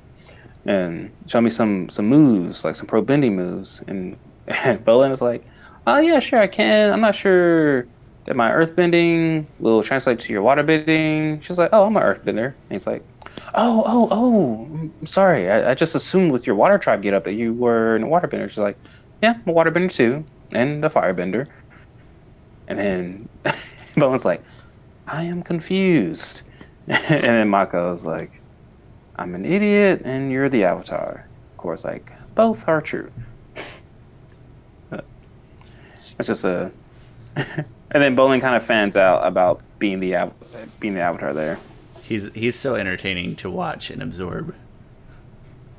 And 0.65 1.11
show 1.27 1.41
me 1.41 1.49
some 1.49 1.89
some 1.89 2.07
moves, 2.07 2.63
like 2.63 2.75
some 2.75 2.85
pro 2.85 3.01
bending 3.01 3.35
moves. 3.35 3.81
And 3.87 4.17
and 4.63 4.83
Bolin 4.83 5.11
is 5.11 5.21
like, 5.21 5.45
"Oh 5.87 5.99
yeah, 5.99 6.19
sure, 6.19 6.39
I 6.39 6.47
can. 6.47 6.91
I'm 6.91 7.01
not 7.01 7.15
sure 7.15 7.87
that 8.25 8.35
my 8.35 8.51
earth 8.51 8.75
bending 8.75 9.47
will 9.59 9.83
translate 9.83 10.19
to 10.19 10.33
your 10.33 10.41
water 10.41 10.63
bending." 10.63 11.41
She's 11.41 11.57
like, 11.57 11.69
"Oh, 11.73 11.85
I'm 11.85 11.97
an 11.97 12.03
earth 12.03 12.23
bender." 12.25 12.47
And 12.47 12.71
he's 12.71 12.87
like, 12.87 13.03
oh, 13.55 13.83
oh, 13.85 14.07
oh, 14.11 14.65
I'm 14.65 15.05
sorry. 15.05 15.49
I, 15.49 15.71
I 15.71 15.73
just 15.75 15.95
assumed 15.95 16.31
with 16.31 16.45
your 16.47 16.55
water 16.55 16.77
tribe 16.77 17.01
get 17.01 17.13
up 17.13 17.23
that 17.25 17.33
you 17.33 17.53
were 17.53 17.95
a 17.95 17.99
waterbender. 17.99 18.49
She's 18.49 18.57
like, 18.57 18.77
yeah, 19.21 19.33
I'm 19.35 19.49
a 19.49 19.53
waterbender 19.53 19.91
too, 19.91 20.23
and 20.51 20.83
the 20.83 20.89
firebender. 20.89 21.47
And 22.67 22.79
then 22.79 23.29
Bolin's 23.95 24.25
like, 24.25 24.43
I 25.07 25.23
am 25.23 25.41
confused. 25.41 26.43
and 26.87 27.23
then 27.23 27.49
Mako's 27.49 28.05
like, 28.05 28.31
I'm 29.15 29.35
an 29.35 29.45
idiot 29.45 30.01
and 30.05 30.31
you're 30.31 30.49
the 30.49 30.63
avatar. 30.63 31.27
Of 31.51 31.57
course, 31.57 31.83
like, 31.83 32.11
both 32.35 32.67
are 32.67 32.81
true. 32.81 33.11
It's 36.17 36.27
just 36.27 36.45
a. 36.45 36.71
and 37.35 37.65
then 37.91 38.15
Bolin 38.15 38.41
kind 38.41 38.55
of 38.55 38.65
fans 38.65 38.97
out 38.97 39.25
about 39.25 39.61
being 39.79 39.99
the 39.99 40.15
av- 40.15 40.33
being 40.79 40.93
the 40.93 41.01
avatar 41.01 41.33
there 41.33 41.59
he's 42.09 42.29
he's 42.33 42.55
so 42.57 42.75
entertaining 42.75 43.35
to 43.37 43.49
watch 43.49 43.91
and 43.91 44.01
absorb. 44.01 44.53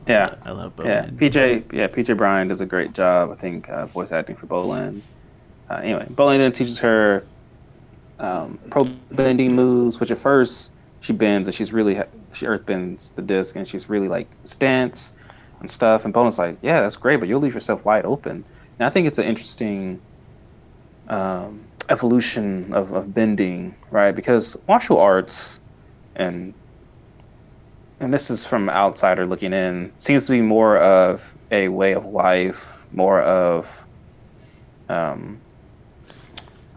Yeah, 0.06 0.36
I 0.44 0.52
love 0.52 0.76
Bolin. 0.76 0.86
Yeah, 0.86 1.06
PJ. 1.06 1.72
Yeah, 1.72 1.88
PJ 1.88 2.16
Byrne 2.16 2.48
does 2.48 2.62
a 2.62 2.66
great 2.66 2.94
job. 2.94 3.30
I 3.30 3.34
think 3.34 3.68
uh, 3.68 3.86
voice 3.86 4.12
acting 4.12 4.36
for 4.36 4.46
Bolin. 4.46 5.02
Uh, 5.68 5.74
anyway, 5.74 6.06
Bolin 6.10 6.38
then 6.38 6.52
teaches 6.52 6.78
her 6.78 7.26
um, 8.18 8.58
pro 8.70 8.84
bending 9.10 9.54
moves, 9.54 10.00
which 10.00 10.10
at 10.10 10.18
first 10.18 10.72
she 11.00 11.12
bends 11.12 11.48
and 11.48 11.54
she's 11.54 11.72
really 11.72 12.00
she 12.32 12.46
earth 12.46 12.64
bends 12.64 13.10
the 13.10 13.22
disc 13.22 13.56
and 13.56 13.66
she's 13.66 13.88
really 13.88 14.08
like 14.08 14.28
stance 14.44 15.14
and 15.58 15.68
stuff. 15.68 16.04
And 16.04 16.14
Bolin's 16.14 16.38
like, 16.38 16.56
yeah, 16.62 16.80
that's 16.80 16.96
great, 16.96 17.16
but 17.16 17.28
you'll 17.28 17.40
leave 17.40 17.54
yourself 17.54 17.84
wide 17.84 18.04
open. 18.04 18.44
And 18.78 18.86
I 18.86 18.90
think 18.90 19.06
it's 19.06 19.18
an 19.18 19.24
interesting 19.24 20.00
um, 21.10 21.68
evolution 21.90 22.72
of, 22.72 22.92
of 22.92 23.12
bending, 23.12 23.76
right? 23.90 24.14
Because 24.14 24.56
martial 24.66 24.98
arts 24.98 25.60
and 26.16 26.54
and 28.00 28.14
this 28.14 28.30
is 28.30 28.46
from 28.46 28.70
outsider 28.70 29.26
looking 29.26 29.52
in 29.52 29.92
seems 29.98 30.24
to 30.26 30.32
be 30.32 30.40
more 30.40 30.78
of 30.78 31.36
a 31.50 31.68
way 31.68 31.92
of 31.92 32.06
life 32.06 32.86
more 32.92 33.20
of 33.20 33.86
um, 34.88 35.42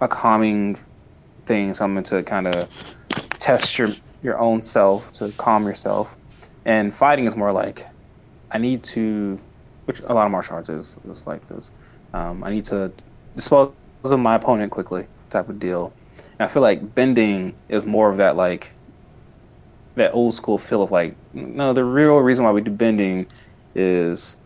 a 0.01 0.07
calming 0.07 0.77
thing 1.45 1.73
something 1.73 2.03
to 2.03 2.23
kind 2.23 2.47
of 2.47 2.69
test 3.39 3.77
your 3.77 3.89
your 4.21 4.37
own 4.37 4.61
self 4.61 5.11
to 5.13 5.31
calm 5.33 5.65
yourself 5.65 6.17
and 6.65 6.93
fighting 6.93 7.25
is 7.25 7.35
more 7.35 7.51
like 7.51 7.85
i 8.51 8.57
need 8.57 8.83
to 8.83 9.39
which 9.85 10.01
a 10.01 10.13
lot 10.13 10.25
of 10.25 10.31
martial 10.31 10.55
arts 10.55 10.69
is, 10.69 10.97
is 11.05 11.25
like 11.25 11.45
this 11.47 11.71
um, 12.13 12.43
i 12.43 12.49
need 12.51 12.65
to 12.65 12.93
dispose 13.33 13.73
of 14.12 14.19
my 14.19 14.36
opponent 14.36 14.72
quickly 14.72 15.05
type 15.29 15.50
of 15.50 15.60
deal 15.60 15.93
and 16.17 16.41
i 16.41 16.48
feel 16.48 16.62
like 16.62 16.93
bending 16.95 17.53
is 17.69 17.86
more 17.86 18.10
of 18.10 18.17
that 18.17 18.36
like 18.36 18.72
that 19.95 20.12
old 20.12 20.33
school 20.33 20.57
feel 20.57 20.81
of 20.83 20.91
like 20.91 21.15
no 21.33 21.74
the 21.74 21.83
real 21.83 22.17
reason 22.17 22.43
why 22.43 22.51
we 22.51 22.62
do 22.62 22.72
bending 22.72 23.25
is 23.75 24.38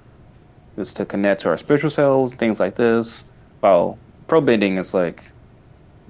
is 0.77 0.93
to 0.93 1.05
connect 1.05 1.41
to 1.41 1.49
our 1.49 1.57
spiritual 1.57 1.89
selves 1.89 2.33
things 2.33 2.59
like 2.59 2.75
this 2.75 3.25
while 3.61 3.97
pro 4.27 4.39
bending 4.39 4.77
is 4.77 4.93
like 4.93 5.31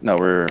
no 0.01 0.15
we're 0.17 0.47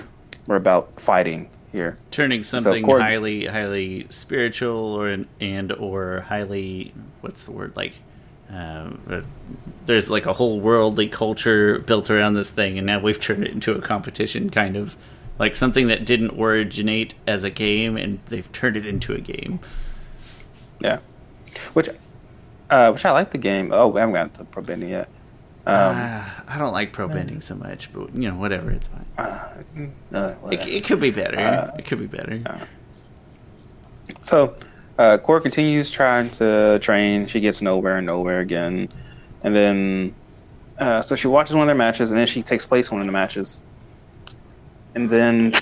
we're 0.47 0.57
about 0.57 1.00
fighting 1.00 1.49
here. 1.73 1.99
Turning 2.11 2.43
something 2.43 2.85
so, 2.85 2.99
highly 2.99 3.47
highly 3.47 4.07
spiritual 4.11 4.95
or 4.95 5.25
and 5.41 5.73
or 5.73 6.21
highly 6.23 6.95
what's 7.21 7.45
the 7.45 7.53
word 7.53 7.75
like 7.76 7.95
uh, 8.53 8.91
there's 9.87 10.11
like 10.11 10.26
a 10.26 10.33
whole 10.33 10.61
worldly 10.61 11.09
culture 11.09 11.81
built 11.81 12.11
around 12.11 12.35
this 12.35 12.50
thing, 12.50 12.79
and 12.79 12.87
now 12.87 13.00
we've 13.00 13.21
turned 13.21 13.45
it 13.45 13.53
into 13.53 13.73
a 13.73 13.81
competition, 13.81 14.50
kind 14.50 14.76
of 14.76 14.97
like 15.38 15.57
something 15.57 15.88
that 15.88 16.05
didn't 16.05 16.38
originate 16.41 17.15
as 17.26 17.45
a 17.45 17.50
game, 17.50 17.97
and 17.97 18.21
they've 18.26 18.50
turned 18.53 18.76
it 18.76 18.87
into 18.87 19.12
a 19.15 19.21
game. 19.21 19.61
Yeah, 20.81 20.99
which, 21.73 21.88
uh, 22.71 22.91
which 22.91 23.05
I 23.05 23.12
like 23.12 23.31
the 23.31 23.38
game. 23.38 23.73
Oh, 23.73 23.88
we 23.88 24.00
haven't 24.00 24.15
gotten 24.15 24.31
to 24.31 24.45
pro 24.45 24.62
bending 24.62 24.91
yet. 24.91 25.09
Um, 25.67 25.97
uh, 25.97 26.25
I 26.47 26.59
don't 26.59 26.73
like 26.73 26.93
pro 26.93 27.09
bending 27.09 27.41
so 27.41 27.57
much, 27.57 27.93
but 27.93 28.15
you 28.15 28.31
know, 28.31 28.37
whatever, 28.37 28.71
it's 28.71 28.88
fine. 28.88 29.07
Uh, 29.19 29.49
uh 30.15 30.35
it, 30.53 30.61
it, 30.69 30.85
could 30.85 31.00
be 31.00 31.11
better. 31.11 31.38
Uh, 31.38 31.75
it 31.76 31.87
could 31.87 31.99
be 31.99 32.07
better. 32.07 32.41
so, 34.23 34.55
uh, 34.99 35.19
Korra 35.19 35.43
continues 35.43 35.91
trying 35.91 36.31
to 36.31 36.79
train. 36.81 37.26
She 37.26 37.41
gets 37.41 37.61
nowhere 37.62 37.97
and 37.99 38.07
nowhere 38.07 38.41
again, 38.41 38.88
and 39.43 39.55
then 39.55 40.15
uh, 40.79 41.03
so 41.03 41.17
she 41.17 41.29
watches 41.29 41.55
one 41.55 41.62
of 41.62 41.69
their 41.69 41.76
matches, 41.76 42.11
and 42.11 42.19
then 42.19 42.26
she 42.26 42.43
takes 42.43 42.65
place 42.65 42.91
in 42.91 42.97
one 42.97 43.03
of 43.03 43.07
the 43.07 43.12
matches, 43.12 43.61
and 44.95 45.09
then 45.09 45.55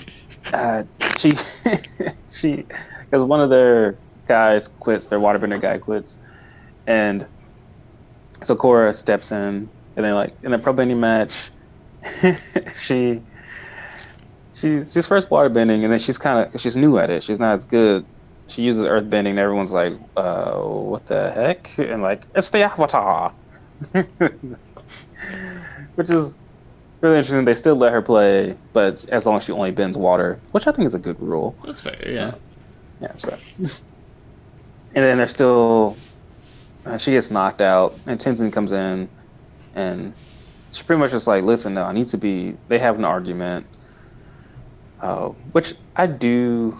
uh, 0.53 0.83
she 1.17 1.33
she 2.29 2.65
because 3.01 3.25
one 3.25 3.41
of 3.41 3.49
their 3.49 3.97
guys 4.27 4.67
quits, 4.67 5.07
their 5.07 5.19
waterbender 5.19 5.59
guy 5.59 5.77
quits, 5.77 6.19
and 6.87 7.27
so 8.41 8.55
Korra 8.55 8.93
steps 8.93 9.31
in 9.31 9.69
and 9.95 10.05
then 10.05 10.13
like 10.13 10.33
in 10.43 10.51
the 10.51 10.59
pro 10.59 10.73
bending 10.73 10.99
match, 10.99 11.49
she 12.79 13.21
she 14.53 14.85
she's 14.85 15.07
first 15.07 15.31
water 15.31 15.49
bending, 15.49 15.83
and 15.83 15.91
then 15.91 15.99
she's 15.99 16.17
kind 16.17 16.39
of 16.53 16.59
she's 16.59 16.77
new 16.77 16.97
at 16.97 17.09
it. 17.09 17.23
She's 17.23 17.39
not 17.39 17.53
as 17.53 17.65
good. 17.65 18.05
She 18.47 18.61
uses 18.61 18.85
earth 18.85 19.09
bending, 19.09 19.31
and 19.31 19.39
everyone's 19.39 19.73
like, 19.73 19.93
uh, 20.15 20.53
"What 20.59 21.07
the 21.07 21.31
heck?" 21.31 21.77
And 21.79 22.01
like, 22.01 22.25
it's 22.35 22.51
the 22.51 22.61
avatar, 22.63 23.33
which 25.95 26.09
is 26.09 26.35
really 27.01 27.17
interesting. 27.17 27.45
They 27.45 27.55
still 27.55 27.75
let 27.75 27.91
her 27.91 28.01
play, 28.01 28.55
but 28.73 29.03
as 29.09 29.25
long 29.25 29.37
as 29.37 29.45
she 29.45 29.51
only 29.51 29.71
bends 29.71 29.97
water, 29.97 30.39
which 30.51 30.67
I 30.67 30.71
think 30.71 30.85
is 30.85 30.93
a 30.93 30.99
good 30.99 31.19
rule. 31.19 31.55
That's 31.65 31.81
fair, 31.81 31.97
yeah. 32.05 32.27
Uh, 32.27 32.35
yeah, 33.01 33.07
that's 33.07 33.25
right. 33.25 33.39
and 33.59 33.71
then 34.93 35.17
they're 35.17 35.27
still. 35.27 35.97
Uh, 36.85 36.99
she 36.99 37.11
gets 37.11 37.31
knocked 37.31 37.61
out, 37.61 37.97
and 38.05 38.19
Tenzin 38.19 38.53
comes 38.53 38.71
in 38.71 39.09
and 39.75 40.13
she 40.71 40.83
pretty 40.83 40.99
much 40.99 41.11
just 41.11 41.27
like, 41.27 41.43
listen, 41.43 41.73
no, 41.73 41.83
I 41.83 41.91
need 41.91 42.07
to 42.07 42.17
be. 42.17 42.57
They 42.67 42.79
have 42.79 42.97
an 42.97 43.05
argument, 43.05 43.67
uh, 45.01 45.29
which 45.51 45.75
I 45.95 46.07
do 46.07 46.77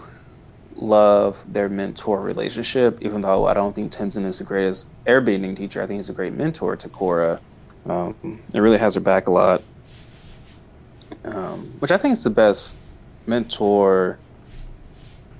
love 0.76 1.44
their 1.52 1.68
mentor 1.68 2.20
relationship. 2.20 2.98
Even 3.00 3.20
though 3.20 3.46
I 3.46 3.54
don't 3.54 3.74
think 3.74 3.92
Tenzin 3.92 4.24
is 4.24 4.38
the 4.38 4.44
greatest 4.44 4.88
airbending 5.06 5.56
teacher, 5.56 5.82
I 5.82 5.86
think 5.86 5.98
he's 5.98 6.10
a 6.10 6.14
great 6.14 6.32
mentor 6.32 6.76
to 6.76 6.88
Korra. 6.88 7.40
Um, 7.88 8.42
it 8.54 8.58
really 8.58 8.78
has 8.78 8.94
her 8.94 9.00
back 9.00 9.28
a 9.28 9.30
lot, 9.30 9.62
um, 11.24 11.72
which 11.78 11.92
I 11.92 11.96
think 11.96 12.12
is 12.12 12.24
the 12.24 12.30
best 12.30 12.76
mentor 13.26 14.18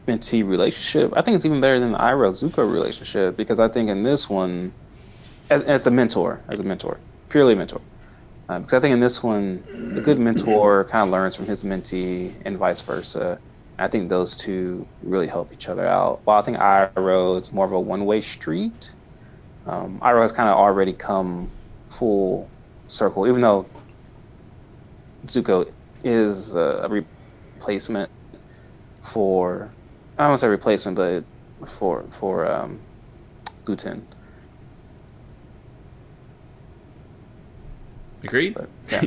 mentee 0.06 0.46
relationship. 0.46 1.12
I 1.16 1.22
think 1.22 1.34
it's 1.34 1.44
even 1.44 1.60
better 1.60 1.80
than 1.80 1.92
the 1.92 1.98
Iroh 1.98 2.30
Zuko 2.30 2.70
relationship 2.70 3.36
because 3.36 3.58
I 3.58 3.68
think 3.68 3.90
in 3.90 4.02
this 4.02 4.30
one, 4.30 4.72
as, 5.50 5.62
as 5.62 5.86
a 5.86 5.90
mentor, 5.90 6.40
as 6.48 6.60
a 6.60 6.64
mentor, 6.64 6.98
purely 7.28 7.54
mentor. 7.54 7.80
Uh, 8.48 8.60
because 8.60 8.74
I 8.74 8.80
think 8.80 8.92
in 8.92 9.00
this 9.00 9.22
one, 9.22 9.62
a 9.96 10.00
good 10.00 10.20
mentor 10.20 10.84
kind 10.84 11.08
of 11.08 11.12
learns 11.12 11.34
from 11.34 11.46
his 11.46 11.64
mentee 11.64 12.32
and 12.44 12.56
vice 12.56 12.80
versa. 12.80 13.40
I 13.78 13.88
think 13.88 14.08
those 14.08 14.36
two 14.36 14.86
really 15.02 15.26
help 15.26 15.52
each 15.52 15.68
other 15.68 15.86
out. 15.86 16.20
While 16.24 16.38
I 16.38 16.42
think 16.42 16.58
Iroh 16.58 17.36
it's 17.38 17.52
more 17.52 17.66
of 17.66 17.72
a 17.72 17.80
one-way 17.80 18.20
street. 18.20 18.94
Um, 19.66 20.00
Iroh 20.00 20.22
has 20.22 20.32
kind 20.32 20.48
of 20.48 20.56
already 20.56 20.92
come 20.92 21.50
full 21.88 22.48
circle, 22.88 23.26
even 23.26 23.40
though 23.40 23.66
Zuko 25.26 25.70
is 26.04 26.54
a 26.54 26.86
replacement 26.88 28.10
for 29.02 29.70
I 30.18 30.22
don't 30.22 30.30
want 30.30 30.40
to 30.40 30.46
say 30.46 30.48
replacement, 30.48 30.96
but 30.96 31.24
for 31.68 32.04
for 32.10 32.50
um, 32.50 32.80
Lu 33.66 33.76
Ten. 33.76 34.06
Agreed. 38.22 38.54
But, 38.54 38.68
yeah. 38.90 39.02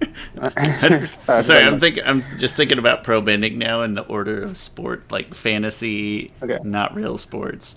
Sorry, 1.42 1.62
I'm 1.62 1.78
thinking. 1.78 2.02
I'm 2.04 2.22
just 2.38 2.56
thinking 2.56 2.78
about 2.78 3.04
pro 3.04 3.20
bending 3.20 3.58
now 3.58 3.82
in 3.82 3.94
the 3.94 4.02
order 4.02 4.42
of 4.42 4.56
sport, 4.56 5.10
like 5.10 5.34
fantasy, 5.34 6.32
okay. 6.42 6.58
not 6.64 6.94
real 6.94 7.18
sports. 7.18 7.76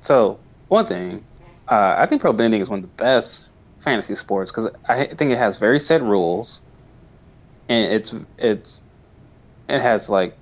So 0.00 0.38
one 0.68 0.86
thing, 0.86 1.24
uh, 1.68 1.96
I 1.98 2.06
think 2.06 2.20
pro 2.20 2.32
bending 2.32 2.60
is 2.60 2.68
one 2.68 2.78
of 2.78 2.82
the 2.82 3.02
best 3.02 3.50
fantasy 3.78 4.14
sports 4.14 4.50
because 4.50 4.68
I 4.88 5.04
think 5.04 5.30
it 5.30 5.38
has 5.38 5.58
very 5.58 5.78
set 5.78 6.02
rules, 6.02 6.62
and 7.68 7.92
it's 7.92 8.14
it's 8.38 8.82
it 9.68 9.82
has 9.82 10.08
like 10.08 10.36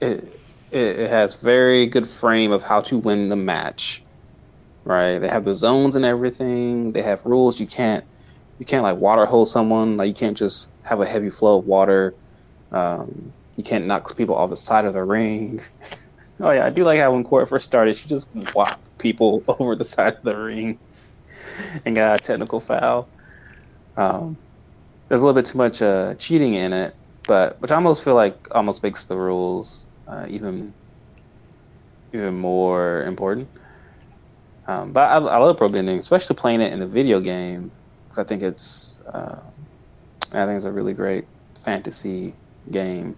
it, 0.00 0.24
it, 0.70 0.98
it 1.00 1.10
has 1.10 1.40
very 1.40 1.86
good 1.86 2.06
frame 2.06 2.52
of 2.52 2.62
how 2.62 2.80
to 2.82 2.98
win 2.98 3.28
the 3.28 3.36
match 3.36 4.04
right? 4.84 5.18
They 5.18 5.28
have 5.28 5.44
the 5.44 5.54
zones 5.54 5.96
and 5.96 6.04
everything. 6.04 6.92
They 6.92 7.02
have 7.02 7.24
rules. 7.24 7.58
You 7.58 7.66
can't 7.66 8.04
you 8.58 8.66
can't 8.66 8.82
like 8.82 8.98
water 8.98 9.26
hose 9.26 9.50
someone. 9.50 9.96
Like 9.96 10.08
you 10.08 10.14
can't 10.14 10.36
just 10.36 10.68
have 10.82 11.00
a 11.00 11.06
heavy 11.06 11.30
flow 11.30 11.58
of 11.58 11.66
water. 11.66 12.14
Um, 12.72 13.32
you 13.56 13.64
can't 13.64 13.86
knock 13.86 14.16
people 14.16 14.34
off 14.34 14.50
the 14.50 14.56
side 14.56 14.84
of 14.84 14.92
the 14.92 15.04
ring. 15.04 15.60
oh 16.40 16.50
yeah, 16.50 16.66
I 16.66 16.70
do 16.70 16.84
like 16.84 16.98
how 16.98 17.12
when 17.12 17.24
Korra 17.24 17.48
first 17.48 17.64
started, 17.64 17.96
she 17.96 18.08
just 18.08 18.26
whopped 18.54 18.98
people 18.98 19.42
over 19.60 19.74
the 19.76 19.84
side 19.84 20.14
of 20.14 20.22
the 20.22 20.36
ring 20.36 20.78
and 21.84 21.94
got 21.94 22.20
a 22.20 22.22
technical 22.22 22.60
foul. 22.60 23.08
Um, 23.96 24.36
there's 25.08 25.22
a 25.22 25.26
little 25.26 25.40
bit 25.40 25.46
too 25.46 25.58
much 25.58 25.82
uh, 25.82 26.14
cheating 26.14 26.54
in 26.54 26.72
it, 26.72 26.94
but 27.28 27.60
which 27.60 27.70
I 27.70 27.76
almost 27.76 28.04
feel 28.04 28.14
like 28.14 28.48
almost 28.52 28.82
makes 28.82 29.04
the 29.06 29.16
rules 29.16 29.86
uh, 30.08 30.26
even 30.28 30.72
even 32.12 32.34
more 32.34 33.02
important. 33.02 33.48
Um, 34.66 34.92
but 34.92 35.10
I, 35.10 35.16
I, 35.16 35.36
love 35.36 35.58
pro 35.58 35.68
bending, 35.68 35.98
especially 35.98 36.36
playing 36.36 36.62
it 36.62 36.72
in 36.72 36.78
the 36.78 36.86
video 36.86 37.20
game 37.20 37.70
because 38.14 38.24
I 38.24 38.28
think 38.28 38.42
it's 38.42 38.98
uh, 39.06 39.40
I 40.32 40.46
think 40.46 40.56
it's 40.56 40.64
a 40.64 40.72
really 40.72 40.92
great 40.92 41.24
fantasy 41.58 42.34
game. 42.70 43.16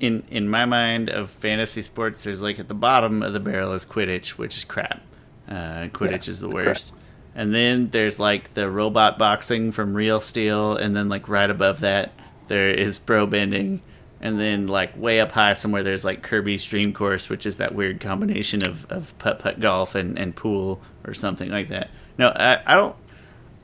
In 0.00 0.22
in 0.30 0.48
my 0.48 0.64
mind 0.64 1.10
of 1.10 1.30
fantasy 1.30 1.82
sports, 1.82 2.24
there's 2.24 2.42
like 2.42 2.58
at 2.58 2.68
the 2.68 2.74
bottom 2.74 3.22
of 3.22 3.32
the 3.32 3.40
barrel 3.40 3.72
is 3.72 3.84
Quidditch, 3.84 4.30
which 4.30 4.56
is 4.56 4.64
crap. 4.64 5.02
Uh, 5.48 5.88
Quidditch 5.88 6.26
yeah, 6.26 6.30
is 6.30 6.40
the 6.40 6.48
worst. 6.48 6.92
Crap. 6.92 7.00
And 7.34 7.54
then 7.54 7.90
there's 7.90 8.18
like 8.18 8.54
the 8.54 8.68
robot 8.70 9.18
boxing 9.18 9.72
from 9.72 9.94
Real 9.94 10.20
Steel, 10.20 10.76
and 10.76 10.96
then 10.96 11.08
like 11.08 11.28
right 11.28 11.50
above 11.50 11.80
that 11.80 12.12
there 12.48 12.70
is 12.70 12.98
pro 12.98 13.26
bending 13.26 13.80
and 14.20 14.38
then 14.38 14.66
like 14.66 14.96
way 14.96 15.20
up 15.20 15.32
high 15.32 15.54
somewhere 15.54 15.82
there's 15.82 16.04
like 16.04 16.22
Kirby's 16.22 16.64
Dream 16.66 16.92
Course, 16.92 17.28
which 17.28 17.46
is 17.46 17.56
that 17.56 17.74
weird 17.74 18.00
combination 18.00 18.64
of, 18.64 18.90
of 18.90 19.16
putt 19.18 19.38
putt 19.38 19.60
golf 19.60 19.94
and, 19.94 20.18
and 20.18 20.34
pool 20.34 20.80
or 21.06 21.14
something 21.14 21.50
like 21.50 21.68
that. 21.68 21.90
No, 22.18 22.28
I, 22.28 22.60
I 22.66 22.74
don't. 22.74 22.96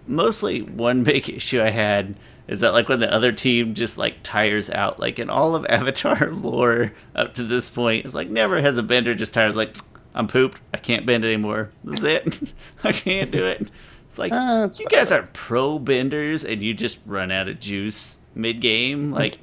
Mostly, 0.07 0.63
one 0.63 1.03
big 1.03 1.29
issue 1.37 1.63
I 1.63 1.71
had 1.71 2.17
is 2.49 2.61
that 2.61 2.73
like 2.73 2.89
when 2.89 3.01
the 3.01 3.13
other 3.13 3.33
team 3.33 3.75
just 3.75 3.99
like 3.99 4.23
tires 4.23 4.71
out, 4.71 5.01
like 5.01 5.19
in 5.19 5.31
all 5.31 5.55
of 5.55 5.67
Avatar 5.69 6.31
lore 6.31 6.93
up 7.15 7.35
to 7.35 7.43
this 7.43 7.69
point, 7.69 8.05
it's 8.05 8.15
like 8.15 8.29
never 8.29 8.61
has 8.61 8.79
a 8.79 8.83
bender 8.83 9.15
just 9.15 9.35
tires 9.35 9.57
like 9.57 9.77
I'm 10.15 10.29
pooped. 10.29 10.61
I 10.73 10.79
can't 10.79 11.05
bend 11.05 11.25
anymore. 11.25 11.71
That's 11.85 12.03
it. 12.03 12.53
I 12.85 12.93
can't 12.93 13.31
do 13.31 13.45
it. 13.45 13.71
It's 14.07 14.19
like 14.19 14.33
uh, 14.33 14.69
you 14.79 14.87
guys 14.87 15.13
are 15.13 15.29
pro 15.33 15.79
benders 15.79 16.45
and 16.45 16.63
you 16.63 16.73
just 16.73 17.01
run 17.07 17.31
out 17.31 17.49
of 17.49 17.61
juice 17.61 18.19
mid 18.35 18.61
game. 18.61 19.11
Like 19.11 19.39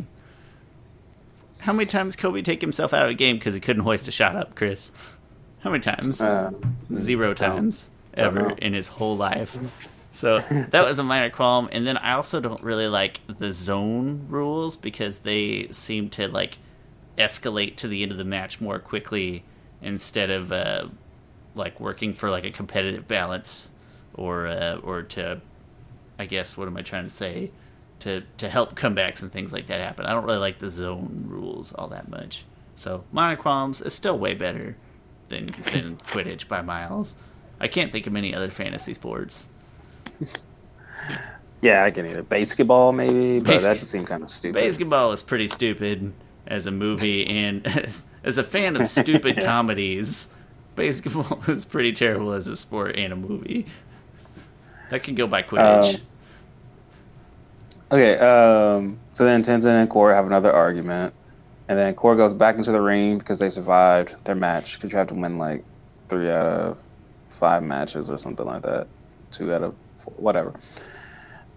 how 1.60 1.74
many 1.74 1.86
times 1.86 2.16
Kobe 2.16 2.42
take 2.42 2.60
himself 2.62 2.94
out 2.94 3.04
of 3.04 3.12
a 3.12 3.14
game 3.14 3.38
because 3.38 3.54
he 3.54 3.60
couldn't 3.60 3.84
hoist 3.84 4.08
a 4.08 4.12
shot 4.12 4.36
up, 4.36 4.56
Chris? 4.56 4.92
How 5.60 5.70
many 5.70 5.82
times? 5.82 6.22
Uh, 6.22 6.52
Zero 6.94 7.34
times 7.34 7.90
ever 8.16 8.52
in 8.58 8.74
his 8.74 8.90
whole 8.90 9.16
life. 9.16 9.58
So 10.14 10.38
that 10.38 10.86
was 10.86 11.00
a 11.00 11.04
minor 11.04 11.30
qualm. 11.30 11.68
And 11.72 11.86
then 11.86 11.98
I 11.98 12.14
also 12.14 12.40
don't 12.40 12.62
really 12.62 12.88
like 12.88 13.20
the 13.28 13.52
zone 13.52 14.28
rules 14.30 14.78
because 14.78 15.20
they 15.20 15.68
seem 15.72 16.10
to 16.12 16.28
like 16.28 16.60
escalate 17.18 17.76
to 17.78 17.88
the 17.88 18.04
end 18.04 18.12
of 18.12 18.18
the 18.18 18.24
match 18.24 18.62
more 18.62 18.80
quickly 18.80 19.44
instead 19.82 20.30
of 20.30 20.52
uh, 20.52 20.88
like 21.56 21.80
working 21.80 22.14
for 22.14 22.30
like 22.30 22.46
a 22.46 22.52
competitive 22.52 23.08
balance 23.08 23.70
or 24.14 24.48
uh, 24.48 24.78
or 24.78 25.02
to 25.02 25.42
I 26.20 26.26
guess 26.26 26.56
what 26.56 26.68
am 26.68 26.78
I 26.78 26.84
trying 26.84 27.06
to 27.06 27.10
say 27.10 27.52
to 28.00 28.22
to 28.38 28.50
help 28.50 28.76
comebacks 28.76 29.24
and 29.24 29.32
things 29.32 29.52
like 29.52 29.68
that 29.68 29.82
happen. 29.82 30.06
I 30.06 30.12
don't 30.12 30.26
really 30.26 30.38
like 30.38 30.60
the 30.60 30.70
zone 30.70 31.26
rules 31.28 31.74
all 31.74 31.88
that 31.88 32.10
much. 32.10 32.46
So 32.76 33.04
Monoqualms 33.12 33.82
is 33.82 33.94
still 33.94 34.18
way 34.18 34.36
better 34.36 34.78
than 35.30 35.48
than 35.48 35.98
Quidditch 35.98 36.48
by 36.48 36.62
miles. 36.62 37.16
I 37.60 37.68
can't 37.68 37.92
think 37.92 38.06
of 38.06 38.14
many 38.14 38.36
other 38.36 38.50
fantasy 38.50 38.94
sports. 38.94 39.48
Yeah, 41.64 41.86
I 41.86 41.92
can 41.92 42.06
either 42.06 42.24
basketball 42.24 42.92
maybe, 42.92 43.40
but 43.40 43.54
Bas- 43.54 43.62
that 43.64 43.78
just 43.78 43.90
seemed 43.90 44.06
kind 44.06 44.22
of 44.22 44.28
stupid. 44.28 44.60
Basketball 44.60 45.14
is 45.14 45.24
pretty 45.24 45.48
stupid 45.48 46.12
as 46.46 46.66
a 46.66 46.72
movie, 46.72 47.26
and 47.26 47.66
as, 47.86 48.06
as 48.26 48.38
a 48.38 48.44
fan 48.44 48.76
of 48.76 48.86
stupid 48.86 49.38
comedies, 49.44 50.28
basketball 50.76 51.40
is 51.48 51.64
pretty 51.64 51.94
terrible 51.94 52.34
as 52.34 52.50
a 52.50 52.58
sport 52.58 52.98
and 52.98 53.14
a 53.14 53.16
movie. 53.16 53.66
That 54.90 55.04
can 55.04 55.16
go 55.16 55.26
by 55.26 55.42
Quidditch. 55.42 55.96
Um, 55.96 56.02
Okay, 57.94 58.18
um, 58.18 58.98
so 59.12 59.24
then 59.24 59.44
Tenzin 59.44 59.80
and 59.80 59.88
Korra 59.88 60.16
have 60.16 60.26
another 60.26 60.52
argument, 60.52 61.14
and 61.68 61.78
then 61.78 61.94
Korra 61.94 62.18
goes 62.18 62.34
back 62.34 62.58
into 62.58 62.72
the 62.72 62.82
ring 62.82 63.20
because 63.20 63.38
they 63.38 63.52
survived 63.52 64.16
their 64.26 64.34
match. 64.34 64.76
Because 64.76 64.92
you 64.92 64.98
have 64.98 65.08
to 65.10 65.14
win 65.14 65.38
like 65.38 65.64
three 66.08 66.32
out 66.32 66.46
of 66.48 66.78
five 67.30 67.62
matches 67.62 68.10
or 68.10 68.18
something 68.18 68.48
like 68.48 68.64
that, 68.64 68.88
two 69.30 69.54
out 69.54 69.62
of 69.62 69.76
whatever. 70.18 70.54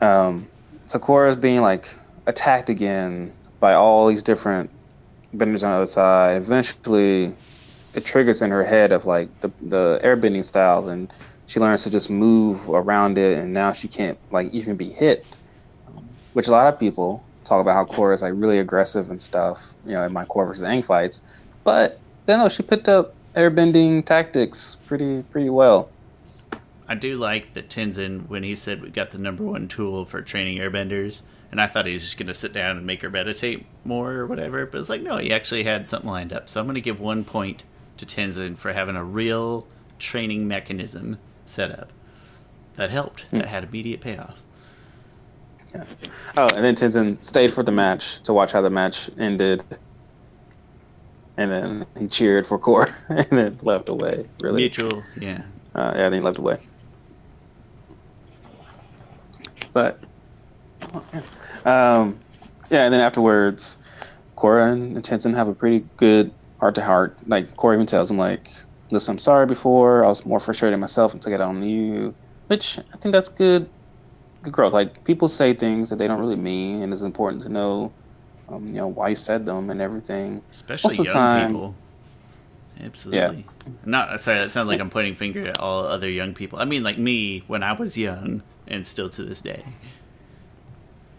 Um, 0.00 0.48
so 0.86 1.26
is 1.26 1.36
being 1.36 1.62
like 1.62 1.88
attacked 2.26 2.68
again 2.68 3.32
by 3.60 3.74
all 3.74 4.06
these 4.06 4.22
different 4.22 4.70
benders 5.32 5.62
on 5.62 5.72
the 5.72 5.76
other 5.78 5.86
side. 5.86 6.36
Eventually, 6.36 7.34
it 7.94 8.04
triggers 8.04 8.42
in 8.42 8.50
her 8.50 8.64
head 8.64 8.92
of 8.92 9.06
like 9.06 9.28
the 9.40 9.50
the 9.62 10.00
airbending 10.04 10.44
styles, 10.44 10.86
and 10.86 11.12
she 11.46 11.60
learns 11.60 11.82
to 11.84 11.90
just 11.90 12.10
move 12.10 12.68
around 12.68 13.18
it, 13.18 13.38
and 13.38 13.52
now 13.52 13.72
she 13.72 13.88
can't 13.88 14.18
like 14.30 14.52
even 14.52 14.76
be 14.76 14.90
hit 14.90 15.24
which 16.36 16.48
a 16.48 16.50
lot 16.50 16.66
of 16.66 16.78
people 16.78 17.24
talk 17.44 17.62
about 17.62 17.72
how 17.72 17.96
Korra 17.96 18.12
is 18.12 18.20
like 18.20 18.34
really 18.36 18.58
aggressive 18.58 19.10
and 19.10 19.22
stuff, 19.22 19.72
you 19.86 19.94
know, 19.94 20.04
in 20.04 20.12
my 20.12 20.26
Korra 20.26 20.48
versus 20.48 20.64
Aang 20.64 20.84
fights. 20.84 21.22
But 21.64 21.98
then, 22.26 22.40
no, 22.40 22.50
she 22.50 22.62
picked 22.62 22.90
up 22.90 23.14
airbending 23.34 24.04
tactics 24.04 24.76
pretty 24.84 25.22
pretty 25.22 25.48
well. 25.48 25.88
I 26.88 26.94
do 26.94 27.18
like 27.18 27.54
that 27.54 27.68
Tenzin 27.68 28.28
when 28.28 28.42
he 28.42 28.54
said 28.54 28.80
we 28.80 28.90
got 28.90 29.10
the 29.10 29.18
number 29.18 29.42
one 29.42 29.68
tool 29.68 30.04
for 30.04 30.22
training 30.22 30.58
airbenders, 30.58 31.22
and 31.50 31.60
I 31.60 31.66
thought 31.66 31.86
he 31.86 31.94
was 31.94 32.02
just 32.02 32.16
going 32.16 32.28
to 32.28 32.34
sit 32.34 32.52
down 32.52 32.76
and 32.76 32.86
make 32.86 33.02
her 33.02 33.10
meditate 33.10 33.66
more 33.84 34.12
or 34.12 34.26
whatever. 34.26 34.66
But 34.66 34.80
it's 34.80 34.88
like 34.88 35.02
no, 35.02 35.16
he 35.16 35.32
actually 35.32 35.64
had 35.64 35.88
something 35.88 36.10
lined 36.10 36.32
up. 36.32 36.48
So 36.48 36.60
I'm 36.60 36.66
going 36.66 36.76
to 36.76 36.80
give 36.80 37.00
one 37.00 37.24
point 37.24 37.64
to 37.96 38.06
Tenzin 38.06 38.56
for 38.56 38.72
having 38.72 38.96
a 38.96 39.04
real 39.04 39.66
training 39.98 40.46
mechanism 40.46 41.18
set 41.44 41.70
up 41.70 41.92
that 42.76 42.90
helped. 42.90 43.30
That 43.32 43.48
had 43.48 43.64
immediate 43.64 44.00
payoff. 44.00 44.38
Yeah. 45.74 45.84
Oh, 46.36 46.48
and 46.48 46.64
then 46.64 46.74
Tenzin 46.74 47.22
stayed 47.22 47.52
for 47.52 47.62
the 47.62 47.72
match 47.72 48.22
to 48.22 48.32
watch 48.32 48.52
how 48.52 48.60
the 48.60 48.70
match 48.70 49.10
ended. 49.18 49.64
And 51.38 51.50
then 51.50 51.86
he 51.98 52.06
cheered 52.06 52.46
for 52.46 52.58
Korra 52.58 52.94
and 53.08 53.38
then 53.38 53.58
left 53.62 53.88
away. 53.88 54.26
Really? 54.40 54.62
Mutual, 54.62 55.02
yeah. 55.20 55.42
Uh, 55.74 55.92
yeah, 55.94 56.02
then 56.04 56.14
he 56.14 56.20
left 56.20 56.38
away. 56.38 56.58
But 59.76 59.98
um, 61.66 62.18
yeah, 62.70 62.84
and 62.84 62.94
then 62.94 63.00
afterwards, 63.02 63.76
Korra 64.34 64.72
and 64.72 64.96
Tenzin 65.02 65.34
have 65.34 65.48
a 65.48 65.54
pretty 65.54 65.84
good 65.98 66.32
heart 66.60 66.74
to 66.76 66.82
heart. 66.82 67.18
Like 67.26 67.54
Korra 67.58 67.74
even 67.74 67.84
tells 67.84 68.10
him, 68.10 68.16
like, 68.16 68.50
"Listen, 68.90 69.12
I'm 69.12 69.18
sorry 69.18 69.44
before. 69.44 70.02
I 70.02 70.08
was 70.08 70.24
more 70.24 70.40
frustrated 70.40 70.80
myself 70.80 71.12
and 71.12 71.20
took 71.20 71.34
it 71.34 71.42
on 71.42 71.62
you." 71.62 72.14
Which 72.46 72.78
I 72.78 72.96
think 72.96 73.12
that's 73.12 73.28
good, 73.28 73.68
good 74.42 74.54
growth. 74.54 74.72
Like 74.72 75.04
people 75.04 75.28
say 75.28 75.52
things 75.52 75.90
that 75.90 75.96
they 75.96 76.06
don't 76.06 76.20
really 76.20 76.36
mean, 76.36 76.80
and 76.80 76.90
it's 76.90 77.02
important 77.02 77.42
to 77.42 77.50
know, 77.50 77.92
um, 78.48 78.66
you 78.68 78.76
know, 78.76 78.88
why 78.88 79.08
you 79.10 79.16
said 79.16 79.44
them 79.44 79.68
and 79.68 79.82
everything. 79.82 80.40
Especially 80.52 80.96
Most 80.96 81.04
young 81.04 81.14
time- 81.14 81.50
people. 81.50 81.74
Absolutely. 82.82 83.44
Yeah. 83.66 83.72
Not 83.84 84.20
sorry, 84.22 84.38
that 84.38 84.50
sounds 84.50 84.68
like 84.68 84.80
I'm 84.80 84.88
pointing 84.90 85.16
finger 85.16 85.46
at 85.46 85.58
all 85.60 85.84
other 85.84 86.08
young 86.08 86.32
people. 86.32 86.58
I 86.58 86.64
mean 86.64 86.82
like 86.82 86.96
me 86.96 87.42
when 87.46 87.62
I 87.62 87.74
was 87.74 87.98
young 87.98 88.42
and 88.68 88.86
still 88.86 89.08
to 89.10 89.24
this 89.24 89.40
day. 89.40 89.64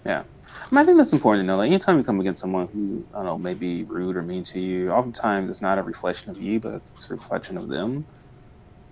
Yeah. 0.06 0.24
I, 0.72 0.76
mean, 0.76 0.82
I 0.82 0.86
think 0.86 0.98
that's 0.98 1.14
important 1.14 1.44
to 1.44 1.48
know. 1.48 1.58
Like, 1.58 1.68
anytime 1.68 1.98
you 1.98 2.04
come 2.04 2.20
against 2.20 2.42
someone 2.42 2.68
who, 2.68 3.06
I 3.14 3.18
don't 3.18 3.26
know, 3.26 3.38
may 3.38 3.54
be 3.54 3.84
rude 3.84 4.16
or 4.16 4.22
mean 4.22 4.44
to 4.46 4.60
you, 4.60 4.92
oftentimes 4.92 5.50
it's 5.50 5.62
not 5.62 5.78
a 5.78 5.84
reflection 5.84 6.30
of 6.30 6.42
you, 6.42 6.60
but 6.60 6.82
it's 6.96 7.10
a 7.10 7.14
reflection 7.14 7.58
of 7.58 7.68
them. 7.68 8.06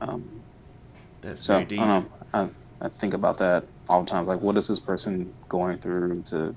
Um, 0.02 0.42
That's 1.22 1.44
so, 1.44 1.54
very 1.54 1.64
I 1.64 1.66
deep. 1.66 1.80
don't 1.80 1.88
know. 1.88 2.06
I, 2.34 2.50
I 2.86 2.90
think 2.90 3.14
about 3.14 3.38
that 3.40 3.66
all 3.90 4.04
the 4.04 4.10
time. 4.10 4.26
Like, 4.26 4.42
what 4.42 4.58
is 4.58 4.68
this 4.68 4.80
person 4.80 5.34
going 5.48 5.78
through 5.80 6.22
to, 6.24 6.56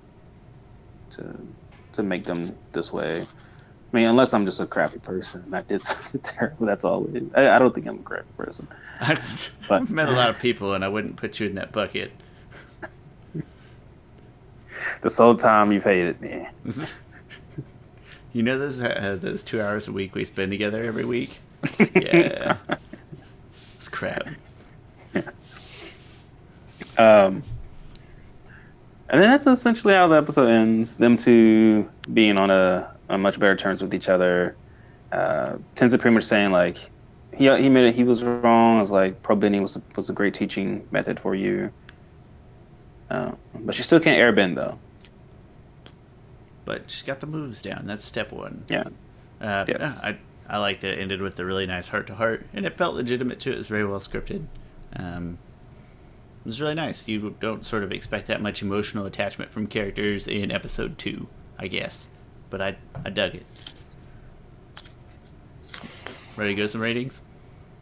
to, 1.11 1.47
to 1.93 2.03
make 2.03 2.25
them 2.25 2.57
this 2.73 2.93
way? 2.93 3.27
I 3.92 3.96
mean, 3.96 4.07
unless 4.07 4.35
I'm 4.35 4.44
just 4.44 4.61
a 4.61 4.66
crappy 4.66 4.98
person 4.98 5.42
and 5.44 5.57
I 5.57 5.62
did 5.62 5.83
something 5.85 6.20
terrible, 6.20 6.66
that's 6.66 6.85
all. 6.85 7.09
I, 7.35 7.51
I 7.51 7.59
don't 7.59 7.74
think 7.74 7.87
I'm 7.87 7.98
a 8.01 8.03
crappy 8.03 8.29
person. 8.37 8.68
I've 9.01 9.51
But- 9.68 9.88
met 9.90 10.09
a 10.09 10.12
lot 10.12 10.29
of 10.31 10.38
people, 10.40 10.74
and 10.74 10.85
I 10.85 10.88
wouldn't 10.88 11.16
put 11.16 11.40
you 11.40 11.46
in 11.48 11.55
that 11.57 11.72
bucket. 11.72 12.12
This 15.01 15.18
whole 15.18 15.35
time 15.37 15.70
you've 15.70 15.85
hated 15.85 16.20
me. 16.20 16.46
you 18.33 18.42
know 18.42 18.59
those 18.59 18.81
uh, 18.81 19.16
those 19.20 19.42
two 19.42 19.61
hours 19.61 19.87
a 19.87 19.92
week 19.92 20.14
we 20.14 20.24
spend 20.24 20.51
together 20.51 20.83
every 20.83 21.05
week. 21.05 21.38
Yeah, 21.94 22.57
it's 23.77 23.88
crap. 23.88 24.29
Um, 26.96 27.42
and 29.11 29.22
then 29.22 29.31
that's 29.31 29.46
essentially 29.46 29.94
how 29.94 30.09
the 30.09 30.16
episode 30.16 30.48
ends. 30.48 30.96
Them 30.96 31.16
two 31.16 31.88
being 32.12 32.38
on 32.38 32.51
a 32.51 32.90
on 33.09 33.21
much 33.21 33.38
better 33.38 33.57
terms 33.57 33.83
with 33.83 33.94
each 33.94 34.09
other. 34.09 34.57
Uh, 35.12 35.57
Tenzin 35.75 35.99
pretty 36.01 36.14
much 36.14 36.25
saying 36.25 36.51
like 36.53 36.77
he 37.33 37.44
he 37.44 37.66
admitted 37.66 37.94
he 37.94 38.05
was 38.05 38.23
wrong. 38.23 38.77
It 38.79 38.81
was 38.81 38.90
like 38.90 39.23
pro 39.23 39.37
bending 39.37 39.62
was 39.62 39.79
was 39.97 40.11
a 40.11 40.12
great 40.12 40.35
teaching 40.35 40.87
method 40.90 41.18
for 41.18 41.35
you. 41.35 41.71
Uh, 43.11 43.33
but 43.55 43.75
she 43.75 43.83
still 43.83 44.01
can't 44.01 44.18
airbend 44.21 44.55
though. 44.55 44.79
But 46.64 46.90
she's 46.90 47.03
got 47.03 47.21
the 47.21 47.27
moves 47.27 47.62
down. 47.62 47.85
That's 47.87 48.05
step 48.05 48.33
one. 48.33 48.64
Yeah. 48.68 48.85
Uh, 49.40 49.64
Yes. 49.68 49.79
yeah, 49.81 49.94
I 50.03 50.18
I 50.49 50.59
like 50.59 50.81
that 50.81 50.92
it 50.92 50.99
ended 50.99 51.23
with 51.23 51.38
a 51.38 51.44
really 51.44 51.66
nice 51.66 51.88
heart 51.88 52.07
to 52.09 52.14
heart, 52.14 52.47
and 52.53 52.66
it 52.66 52.77
felt 52.77 52.94
legitimate 52.94 53.40
too. 53.40 53.53
It 53.53 53.59
was 53.59 53.68
very 53.68 53.87
well 53.87 54.01
scripted. 54.01 54.47
Um, 54.97 55.38
it 56.44 56.47
was 56.47 56.61
really 56.61 56.75
nice. 56.75 57.07
You 57.09 57.35
don't 57.40 57.64
sort 57.64 57.83
of 57.85 57.92
expect 57.92 58.27
that 58.29 58.40
much 58.42 58.62
emotional 58.62 59.07
attachment 59.07 59.51
from 59.51 59.66
characters 59.66 60.27
in 60.27 60.51
episode 60.51 60.97
two, 60.99 61.29
I 61.59 61.68
guess, 61.68 62.09
but 62.51 62.61
I 62.61 62.77
I 63.05 63.11
dug 63.11 63.35
it. 63.35 63.47
Ready 66.37 66.55
to 66.55 66.61
go 66.61 66.67
some 66.67 66.81
ratings? 66.81 67.23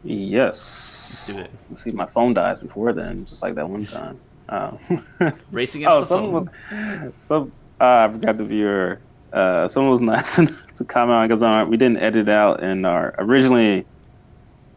Yes. 0.03 1.09
Let's 1.09 1.27
do 1.27 1.39
it. 1.39 1.51
Let's 1.69 1.83
see, 1.83 1.91
my 1.91 2.07
phone 2.07 2.33
dies 2.33 2.61
before 2.61 2.93
then, 2.93 3.25
just 3.25 3.43
like 3.43 3.55
that 3.55 3.69
one 3.69 3.85
time. 3.87 4.19
Oh. 4.49 4.79
Racing 5.51 5.83
against 5.83 5.93
oh, 5.93 5.99
the 5.99 6.05
someone 6.05 6.49
phone. 6.69 7.03
was, 7.03 7.13
some 7.19 7.51
uh, 7.81 8.07
I 8.09 8.13
forgot 8.13 8.37
the 8.37 8.45
viewer. 8.45 8.99
Uh, 9.33 9.67
someone 9.67 9.91
was 9.91 10.01
nice 10.01 10.39
enough 10.39 10.67
to 10.75 10.85
comment 10.85 11.17
on 11.17 11.27
because 11.27 11.43
on 11.43 11.69
we 11.69 11.75
didn't 11.75 11.97
edit 11.97 12.29
out 12.29 12.63
in 12.63 12.85
our 12.85 13.13
originally 13.17 13.85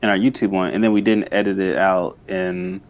in 0.03 0.09
our 0.09 0.17
YouTube 0.17 0.49
one, 0.49 0.75
and 0.75 0.83
then 0.83 0.93
we 0.93 1.01
didn't 1.01 1.33
edit 1.33 1.61
it 1.61 1.77
out 1.77 2.19
in 2.27 2.81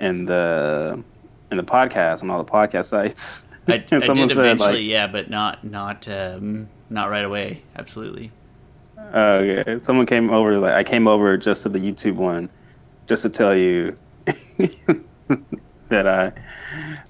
in 0.00 0.26
the 0.26 1.02
in 1.50 1.56
the 1.56 1.64
podcast 1.64 2.22
on 2.22 2.30
all 2.30 2.42
the 2.42 2.50
podcast 2.50 2.84
sites. 2.86 3.48
I, 3.70 3.74
I 3.76 3.78
did 3.78 4.30
eventually, 4.30 4.56
like, 4.56 4.82
yeah, 4.82 5.06
but 5.06 5.30
not 5.30 5.64
not 5.64 6.08
um, 6.08 6.68
not 6.88 7.10
right 7.10 7.24
away. 7.24 7.62
Absolutely. 7.76 8.30
okay. 8.98 9.78
Someone 9.80 10.06
came 10.06 10.30
over 10.30 10.58
like 10.58 10.74
I 10.74 10.84
came 10.84 11.08
over 11.08 11.36
just 11.36 11.62
to 11.64 11.68
the 11.68 11.78
YouTube 11.78 12.16
one, 12.16 12.48
just 13.06 13.22
to 13.22 13.28
tell 13.30 13.56
you 13.56 13.96
that 14.26 16.06
I 16.06 16.32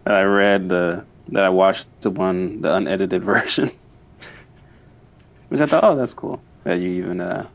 that 0.05 0.15
I 0.15 0.23
read 0.23 0.69
the 0.69 1.05
that 1.29 1.45
I 1.45 1.49
watched 1.49 1.87
the 2.01 2.11
one 2.11 2.61
the 2.61 2.75
unedited 2.75 3.23
version, 3.25 3.71
which 5.49 5.61
I 5.61 5.67
thought, 5.67 5.85
oh, 5.85 5.97
that's 5.97 6.15
cool 6.15 6.41
that 6.65 6.81
you 6.81 6.91
even 6.91 7.21
uh 7.21 7.47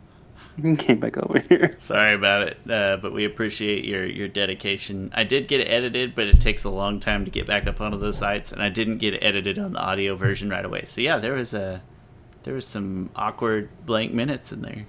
came 0.78 1.00
back 1.00 1.18
over 1.18 1.40
here. 1.40 1.76
Sorry 1.80 2.14
about 2.16 2.44
it, 2.44 2.58
uh, 2.70 2.98
but 2.98 3.14
we 3.14 3.26
appreciate 3.26 3.84
your 3.86 4.06
your 4.06 4.28
dedication. 4.28 5.12
I 5.14 5.24
did 5.24 5.48
get 5.48 5.60
it 5.62 5.66
edited, 5.66 6.16
but 6.16 6.28
it 6.28 6.40
takes 6.40 6.64
a 6.64 6.70
long 6.70 7.00
time 7.00 7.26
to 7.26 7.32
get 7.32 7.46
back 7.46 7.68
up 7.68 7.82
onto 7.82 7.98
those 7.98 8.18
sites, 8.18 8.52
and 8.52 8.62
I 8.62 8.70
didn't 8.70 9.00
get 9.00 9.14
it 9.14 9.20
edited 9.20 9.60
on 9.60 9.74
the 9.74 9.80
audio 9.80 10.16
version 10.16 10.50
right 10.50 10.64
away. 10.66 10.86
So 10.86 11.02
yeah, 11.02 11.18
there 11.18 11.34
was 11.34 11.54
a 11.54 11.82
there 12.44 12.54
was 12.54 12.66
some 12.66 13.10
awkward 13.16 13.70
blank 13.86 14.14
minutes 14.14 14.52
in 14.52 14.62
there. 14.62 14.86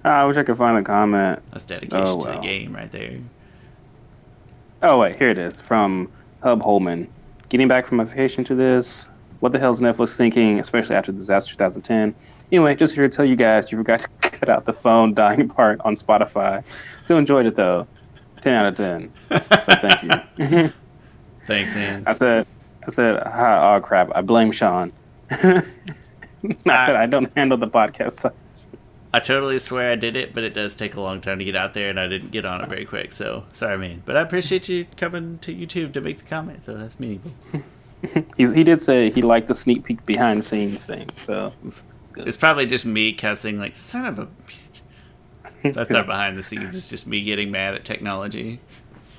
Ah, 0.04 0.20
I 0.20 0.24
wish 0.24 0.36
I 0.36 0.44
could 0.44 0.56
find 0.56 0.78
a 0.78 0.84
comment. 0.84 1.42
That's 1.50 1.64
dedication 1.64 2.06
Oh, 2.06 2.20
to 2.20 2.30
the 2.30 2.38
game 2.38 2.72
right 2.72 2.92
there. 2.92 3.18
Oh 4.84 5.00
wait, 5.00 5.16
here 5.16 5.30
it 5.30 5.38
is 5.38 5.60
from 5.60 6.08
Hub 6.44 6.62
Holman. 6.62 7.08
Getting 7.48 7.66
back 7.66 7.88
from 7.88 7.96
my 7.96 8.04
vacation 8.04 8.44
to 8.44 8.54
this. 8.54 9.08
What 9.40 9.52
the 9.52 9.58
hell's 9.58 9.80
Netflix 9.80 10.16
thinking, 10.16 10.58
especially 10.58 10.96
after 10.96 11.12
the 11.12 11.18
disaster 11.18 11.52
2010? 11.52 12.14
Anyway, 12.52 12.74
just 12.74 12.94
here 12.94 13.08
to 13.08 13.14
tell 13.14 13.26
you 13.26 13.36
guys, 13.36 13.70
you 13.70 13.78
forgot 13.78 14.00
to 14.00 14.08
cut 14.22 14.48
out 14.48 14.64
the 14.64 14.72
phone 14.72 15.14
dying 15.14 15.48
part 15.56 15.80
on 15.84 15.94
Spotify. 15.94 16.64
Still 17.00 17.18
enjoyed 17.18 17.46
it 17.46 17.56
though. 17.56 17.86
10 18.40 18.54
out 18.54 18.66
of 18.66 18.74
10. 18.74 19.12
So 19.28 19.38
thank 19.80 20.02
you. 20.02 20.72
Thanks, 21.46 21.74
man. 21.74 22.04
I 22.06 22.12
said, 22.12 22.46
I 22.86 22.90
said, 22.90 23.22
oh 23.24 23.80
crap, 23.82 24.10
I 24.14 24.20
blame 24.20 24.52
Sean. 24.52 24.92
I 25.30 25.62
said 26.64 26.96
I 26.96 27.06
don't 27.06 27.32
handle 27.36 27.58
the 27.58 27.68
podcast 27.68 28.12
sites. 28.12 28.68
I 29.12 29.18
totally 29.18 29.58
swear 29.58 29.92
I 29.92 29.96
did 29.96 30.14
it, 30.14 30.34
but 30.34 30.44
it 30.44 30.52
does 30.52 30.74
take 30.74 30.94
a 30.94 31.00
long 31.00 31.22
time 31.22 31.38
to 31.38 31.44
get 31.44 31.56
out 31.56 31.72
there, 31.72 31.88
and 31.88 31.98
I 31.98 32.06
didn't 32.06 32.32
get 32.32 32.44
on 32.44 32.60
it 32.60 32.68
very 32.68 32.84
quick. 32.84 33.14
So 33.14 33.44
sorry, 33.52 33.78
man. 33.78 34.02
But 34.04 34.16
I 34.16 34.20
appreciate 34.20 34.68
you 34.68 34.86
coming 34.96 35.38
to 35.38 35.54
YouTube 35.54 35.94
to 35.94 36.02
make 36.02 36.18
the 36.18 36.24
comment, 36.24 36.64
though. 36.66 36.76
That's 36.76 37.00
meaningful. 37.00 37.32
He's, 38.36 38.52
he 38.52 38.64
did 38.64 38.80
say 38.80 39.10
he 39.10 39.22
liked 39.22 39.48
the 39.48 39.54
sneak 39.54 39.84
peek 39.84 40.04
behind 40.04 40.40
the 40.40 40.42
scenes 40.42 40.84
thing. 40.86 41.08
So 41.20 41.52
it's, 41.64 41.82
it's 42.16 42.36
probably 42.36 42.66
just 42.66 42.84
me 42.84 43.12
cussing 43.12 43.58
like 43.58 43.76
son 43.76 44.04
of 44.04 44.18
a 44.18 44.26
bitch. 44.26 45.74
That's 45.74 45.94
our 45.94 46.04
behind 46.06 46.36
the 46.36 46.42
scenes. 46.42 46.76
It's 46.76 46.88
just 46.88 47.06
me 47.06 47.22
getting 47.22 47.50
mad 47.50 47.74
at 47.74 47.84
technology. 47.84 48.60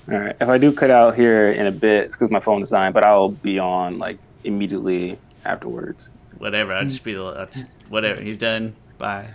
All 0.10 0.20
right. 0.20 0.36
If 0.40 0.48
I 0.48 0.58
do 0.58 0.72
cut 0.72 0.90
out 0.90 1.16
here 1.16 1.52
in 1.52 1.68
a 1.68 1.72
bit, 1.72 2.12
because 2.12 2.32
my 2.32 2.40
phone 2.40 2.62
is 2.62 2.70
dying, 2.70 2.94
but 2.94 3.06
I'll 3.06 3.30
be 3.30 3.60
on 3.60 4.00
like 4.00 4.18
immediately 4.44 5.20
afterwards. 5.44 6.10
Whatever. 6.38 6.74
I'll 6.74 6.86
just 6.88 7.04
be 7.04 7.14
the 7.14 7.24
I'll 7.24 7.48
just, 7.48 7.66
whatever. 7.90 8.22
He's 8.22 8.38
done. 8.38 8.76
Bye. 8.98 9.28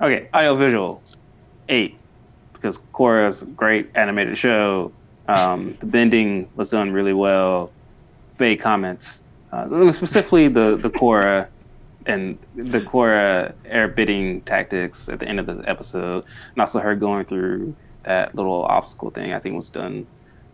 Okay, 0.00 0.28
audio 0.32 0.54
visual, 0.54 1.02
eight, 1.68 1.98
because 2.52 2.78
Korra's 2.92 3.42
great 3.56 3.90
animated 3.96 4.38
show. 4.38 4.92
Um, 5.26 5.74
the 5.80 5.86
bending 5.86 6.48
was 6.54 6.70
done 6.70 6.92
really 6.92 7.12
well. 7.12 7.72
Vague 8.38 8.60
comments, 8.60 9.22
uh, 9.52 9.90
specifically 9.90 10.48
the 10.48 10.76
the 10.76 10.90
Korra 10.90 11.48
and 12.06 12.38
the 12.54 12.80
Korra 12.80 13.52
air 13.66 13.88
bending 13.88 14.40
tactics 14.42 15.08
at 15.08 15.18
the 15.18 15.28
end 15.28 15.40
of 15.40 15.46
the 15.46 15.62
episode, 15.66 16.24
and 16.52 16.60
also 16.60 16.78
her 16.80 16.94
going 16.94 17.24
through 17.24 17.74
that 18.04 18.34
little 18.34 18.64
obstacle 18.64 19.10
thing. 19.10 19.32
I 19.32 19.40
think 19.40 19.56
was 19.56 19.70
done 19.70 20.06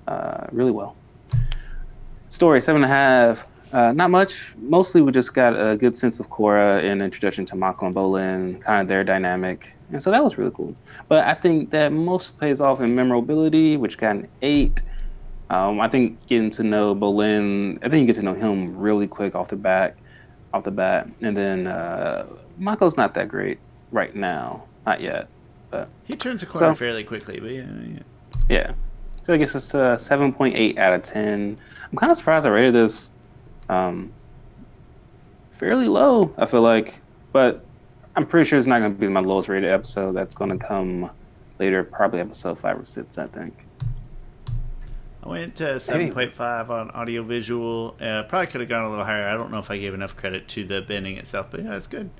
uh, 0.08 0.46
really 0.50 0.70
well. 0.72 0.96
Story 2.28 2.60
seven 2.60 2.82
and 2.82 2.90
a 2.90 2.94
half. 2.94 3.46
Uh, 3.72 3.92
not 3.92 4.10
much. 4.10 4.54
Mostly, 4.58 5.00
we 5.02 5.10
just 5.10 5.34
got 5.34 5.50
a 5.50 5.76
good 5.76 5.96
sense 5.96 6.20
of 6.20 6.30
Korra 6.30 6.82
and 6.82 7.02
introduction 7.02 7.44
to 7.46 7.56
Mako 7.56 7.86
and 7.86 7.94
Bolin, 7.94 8.60
kind 8.62 8.80
of 8.82 8.88
their 8.88 9.02
dynamic, 9.02 9.74
and 9.90 10.02
so 10.02 10.10
that 10.10 10.22
was 10.22 10.38
really 10.38 10.52
cool. 10.52 10.74
But 11.08 11.24
I 11.24 11.34
think 11.34 11.70
that 11.70 11.92
most 11.92 12.38
plays 12.38 12.60
off 12.60 12.80
in 12.80 12.94
memorability, 12.94 13.76
which 13.76 13.98
got 13.98 14.16
an 14.16 14.28
eight. 14.42 14.82
Um, 15.54 15.80
I 15.80 15.88
think 15.88 16.26
getting 16.26 16.50
to 16.50 16.64
know 16.64 16.96
Bolin, 16.96 17.78
I 17.84 17.88
think 17.88 18.00
you 18.00 18.06
get 18.06 18.16
to 18.16 18.22
know 18.22 18.34
him 18.34 18.76
really 18.76 19.06
quick 19.06 19.36
off 19.36 19.48
the 19.48 19.56
bat, 19.56 19.94
off 20.52 20.64
the 20.64 20.72
bat, 20.72 21.08
and 21.22 21.36
then 21.36 21.68
uh, 21.68 22.26
Mako's 22.58 22.96
not 22.96 23.14
that 23.14 23.28
great 23.28 23.58
right 23.92 24.16
now, 24.16 24.64
not 24.84 25.00
yet. 25.00 25.28
But 25.70 25.88
he 26.02 26.16
turns 26.16 26.42
a 26.42 26.46
corner 26.46 26.72
so, 26.72 26.74
fairly 26.74 27.04
quickly, 27.04 27.38
but 27.38 27.52
yeah, 27.52 27.66
yeah. 27.86 27.98
Yeah. 28.48 28.72
So 29.24 29.32
I 29.32 29.36
guess 29.36 29.54
it's 29.54 29.72
a 29.74 29.96
seven 29.96 30.32
point 30.32 30.56
eight 30.56 30.76
out 30.76 30.92
of 30.92 31.02
ten. 31.02 31.56
I'm 31.90 31.98
kind 31.98 32.10
of 32.10 32.18
surprised 32.18 32.46
I 32.46 32.48
rated 32.48 32.74
this 32.74 33.12
um, 33.68 34.12
fairly 35.52 35.86
low. 35.86 36.34
I 36.36 36.46
feel 36.46 36.62
like, 36.62 37.00
but 37.32 37.64
I'm 38.16 38.26
pretty 38.26 38.48
sure 38.48 38.58
it's 38.58 38.66
not 38.66 38.80
going 38.80 38.92
to 38.92 38.98
be 38.98 39.06
my 39.06 39.20
lowest 39.20 39.48
rated 39.48 39.70
episode. 39.70 40.16
That's 40.16 40.34
going 40.34 40.50
to 40.50 40.66
come 40.66 41.10
later, 41.60 41.84
probably 41.84 42.18
episode 42.18 42.58
five 42.58 42.76
or 42.76 42.84
six, 42.84 43.18
I 43.18 43.26
think. 43.26 43.54
I 45.24 45.28
went 45.28 45.56
to 45.56 45.64
7.5 45.64 46.68
on 46.68 46.90
audiovisual. 46.90 47.96
Uh, 47.98 48.24
probably 48.24 48.46
could 48.46 48.60
have 48.60 48.68
gone 48.68 48.84
a 48.84 48.90
little 48.90 49.06
higher. 49.06 49.26
I 49.26 49.36
don't 49.36 49.50
know 49.50 49.58
if 49.58 49.70
I 49.70 49.78
gave 49.78 49.94
enough 49.94 50.16
credit 50.16 50.48
to 50.48 50.64
the 50.64 50.82
bending 50.82 51.16
itself, 51.16 51.46
but 51.50 51.64
yeah, 51.64 51.74
it's 51.74 51.86
good. 51.86 52.10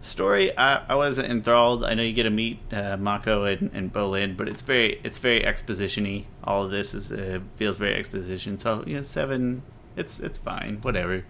Story, 0.00 0.56
I, 0.58 0.84
I 0.88 0.96
wasn't 0.96 1.30
enthralled. 1.30 1.84
I 1.84 1.94
know 1.94 2.02
you 2.02 2.12
get 2.12 2.24
to 2.24 2.30
meet 2.30 2.58
uh, 2.72 2.96
Mako 2.96 3.44
and, 3.44 3.70
and 3.72 3.92
Bolin, 3.92 4.36
but 4.36 4.48
it's 4.48 4.60
very 4.60 5.00
it's 5.04 5.18
very 5.18 5.42
expositiony. 5.42 6.24
All 6.42 6.64
of 6.64 6.72
this 6.72 6.92
is 6.92 7.12
uh, 7.12 7.38
feels 7.54 7.78
very 7.78 7.94
exposition. 7.94 8.58
So 8.58 8.82
you 8.84 8.96
know, 8.96 9.02
seven 9.02 9.62
it's 9.96 10.18
it's 10.18 10.38
fine, 10.38 10.78
whatever. 10.82 11.24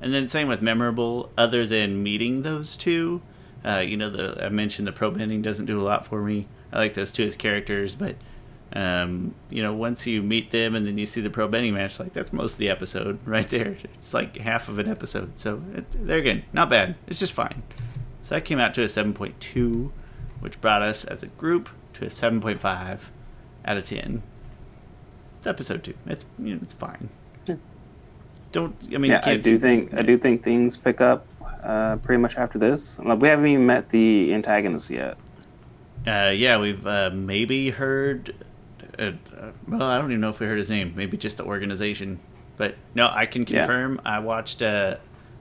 And 0.00 0.14
then 0.14 0.26
same 0.26 0.48
with 0.48 0.62
memorable. 0.62 1.30
Other 1.36 1.66
than 1.66 2.02
meeting 2.02 2.40
those 2.40 2.78
two, 2.78 3.20
uh, 3.62 3.80
you 3.80 3.98
know, 3.98 4.08
the 4.08 4.42
I 4.42 4.48
mentioned 4.48 4.88
the 4.88 4.92
pro 4.92 5.10
bending 5.10 5.42
doesn't 5.42 5.66
do 5.66 5.78
a 5.78 5.84
lot 5.84 6.06
for 6.06 6.22
me. 6.22 6.48
I 6.72 6.78
like 6.78 6.94
those 6.94 7.12
two 7.12 7.26
as 7.26 7.36
characters, 7.36 7.94
but 7.94 8.16
um, 8.72 9.34
you 9.50 9.62
know, 9.62 9.72
once 9.72 10.06
you 10.06 10.22
meet 10.22 10.50
them 10.50 10.74
and 10.74 10.86
then 10.86 10.98
you 10.98 11.06
see 11.06 11.20
the 11.20 11.30
pro 11.30 11.46
bending 11.48 11.74
match, 11.74 12.00
like 12.00 12.12
that's 12.12 12.32
most 12.32 12.54
of 12.54 12.58
the 12.58 12.70
episode 12.70 13.18
right 13.24 13.48
there. 13.48 13.76
It's 13.94 14.14
like 14.14 14.36
half 14.38 14.68
of 14.68 14.78
an 14.78 14.88
episode. 14.88 15.38
So 15.38 15.62
it, 15.74 15.84
there 16.06 16.18
again, 16.18 16.44
not 16.52 16.70
bad. 16.70 16.96
It's 17.06 17.18
just 17.18 17.32
fine. 17.32 17.62
So 18.22 18.34
that 18.34 18.44
came 18.44 18.58
out 18.58 18.72
to 18.74 18.82
a 18.82 18.86
7.2, 18.86 19.90
which 20.40 20.60
brought 20.60 20.82
us 20.82 21.04
as 21.04 21.22
a 21.22 21.26
group 21.26 21.68
to 21.94 22.06
a 22.06 22.08
7.5 22.08 23.00
out 23.66 23.76
of 23.76 23.84
10. 23.84 24.22
It's 25.38 25.46
episode 25.46 25.84
two. 25.84 25.94
It's 26.06 26.24
you 26.38 26.54
know, 26.54 26.60
it's 26.62 26.72
fine 26.72 27.10
don't. 28.54 28.74
I 28.94 28.98
mean, 28.98 29.10
yeah, 29.10 29.20
I 29.24 29.36
do 29.36 29.58
think 29.58 29.92
I 29.92 30.00
do 30.00 30.16
think 30.16 30.42
things 30.42 30.76
pick 30.78 31.02
up 31.02 31.26
uh, 31.62 31.96
pretty 31.96 32.22
much 32.22 32.38
after 32.38 32.58
this. 32.58 32.98
Like 33.00 33.20
We 33.20 33.28
haven't 33.28 33.46
even 33.46 33.66
met 33.66 33.90
the 33.90 34.32
antagonists 34.32 34.88
yet. 34.88 35.18
Uh, 36.06 36.32
yeah, 36.34 36.58
we've 36.58 36.86
uh, 36.86 37.10
maybe 37.12 37.68
heard. 37.70 38.34
Uh, 38.98 39.12
uh, 39.36 39.50
well, 39.68 39.82
I 39.82 39.98
don't 39.98 40.10
even 40.10 40.20
know 40.20 40.30
if 40.30 40.40
we 40.40 40.46
heard 40.46 40.58
his 40.58 40.70
name. 40.70 40.92
Maybe 40.96 41.16
just 41.16 41.36
the 41.36 41.44
organization. 41.44 42.20
But 42.56 42.76
no, 42.94 43.08
I 43.12 43.26
can 43.26 43.44
confirm. 43.44 44.00
Yeah. 44.04 44.16
I 44.16 44.18
watched. 44.20 44.62
Uh, 44.62 44.96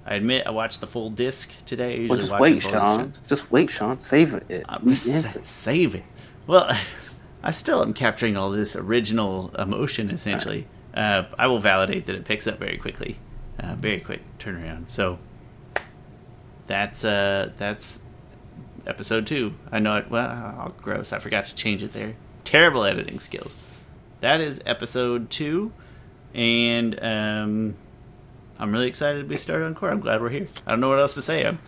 I 0.05 0.15
admit 0.15 0.45
I 0.45 0.51
watched 0.51 0.81
the 0.81 0.87
full 0.87 1.09
disc 1.09 1.51
today. 1.65 2.07
Well, 2.07 2.19
just 2.19 2.37
wait, 2.37 2.61
Sean. 2.61 3.13
Just 3.27 3.51
wait, 3.51 3.69
Sean. 3.69 3.99
Save 3.99 4.35
it. 4.35 4.65
save 5.45 5.95
it. 5.95 6.03
Well, 6.47 6.69
I 7.43 7.51
still 7.51 7.81
am 7.81 7.93
capturing 7.93 8.35
all 8.35 8.51
this 8.51 8.75
original 8.75 9.53
emotion, 9.57 10.09
essentially 10.09 10.67
uh, 10.93 11.23
I 11.37 11.47
will 11.47 11.59
validate 11.59 12.05
that 12.05 12.15
it 12.15 12.25
picks 12.25 12.47
up 12.47 12.59
very 12.59 12.77
quickly, 12.77 13.17
uh, 13.59 13.75
very 13.75 13.99
quick 13.99 14.21
turnaround. 14.39 14.89
So 14.89 15.19
that's 16.67 17.03
uh, 17.03 17.51
that's 17.57 17.99
episode 18.85 19.25
two. 19.25 19.55
I 19.71 19.79
know 19.79 19.97
it. 19.97 20.09
Well, 20.09 20.29
oh, 20.29 20.73
gross. 20.81 21.11
I 21.11 21.19
forgot 21.19 21.45
to 21.45 21.55
change 21.55 21.83
it 21.83 21.93
there. 21.93 22.15
Terrible 22.43 22.83
editing 22.83 23.19
skills. 23.19 23.57
That 24.21 24.41
is 24.41 24.61
episode 24.65 25.29
two, 25.29 25.71
and 26.33 26.97
um, 27.01 27.75
I'm 28.57 28.71
really 28.71 28.87
excited 28.87 29.19
to 29.19 29.25
be 29.25 29.37
started 29.37 29.65
on 29.65 29.75
Korra. 29.75 29.91
I'm 29.91 29.99
glad 29.99 30.21
we're 30.21 30.29
here. 30.29 30.47
I 30.65 30.71
don't 30.71 30.79
know 30.79 30.89
what 30.89 30.99
else 30.99 31.13
to 31.15 31.21
say. 31.21 31.45
I'm, 31.45 31.59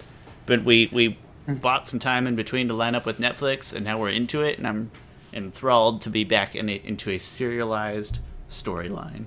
but 0.46 0.64
we 0.64 0.90
we 0.92 1.18
bought 1.48 1.88
some 1.88 2.00
time 2.00 2.28
in 2.28 2.36
between 2.36 2.68
to 2.68 2.74
line 2.74 2.96
up 2.96 3.06
with 3.06 3.20
Netflix, 3.20 3.74
and 3.74 3.86
now 3.86 4.00
we're 4.00 4.10
into 4.10 4.42
it, 4.42 4.58
and 4.58 4.68
I'm 4.68 4.92
enthralled 5.34 6.02
to 6.02 6.10
be 6.10 6.24
back 6.24 6.56
in 6.56 6.70
it 6.70 6.84
into 6.86 7.10
a 7.10 7.18
serialized 7.18 8.20
storyline. 8.50 9.26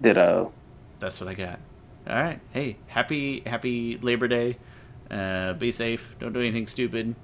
Ditto. 0.00 0.52
That's 1.00 1.20
what 1.20 1.28
I 1.28 1.34
got. 1.34 1.58
All 2.08 2.16
right. 2.16 2.40
Hey, 2.52 2.76
happy 2.86 3.40
happy 3.46 3.98
Labor 3.98 4.28
Day. 4.28 4.58
Uh, 5.10 5.54
be 5.54 5.72
safe. 5.72 6.14
Don't 6.20 6.32
do 6.32 6.40
anything 6.40 6.66
stupid 6.66 7.14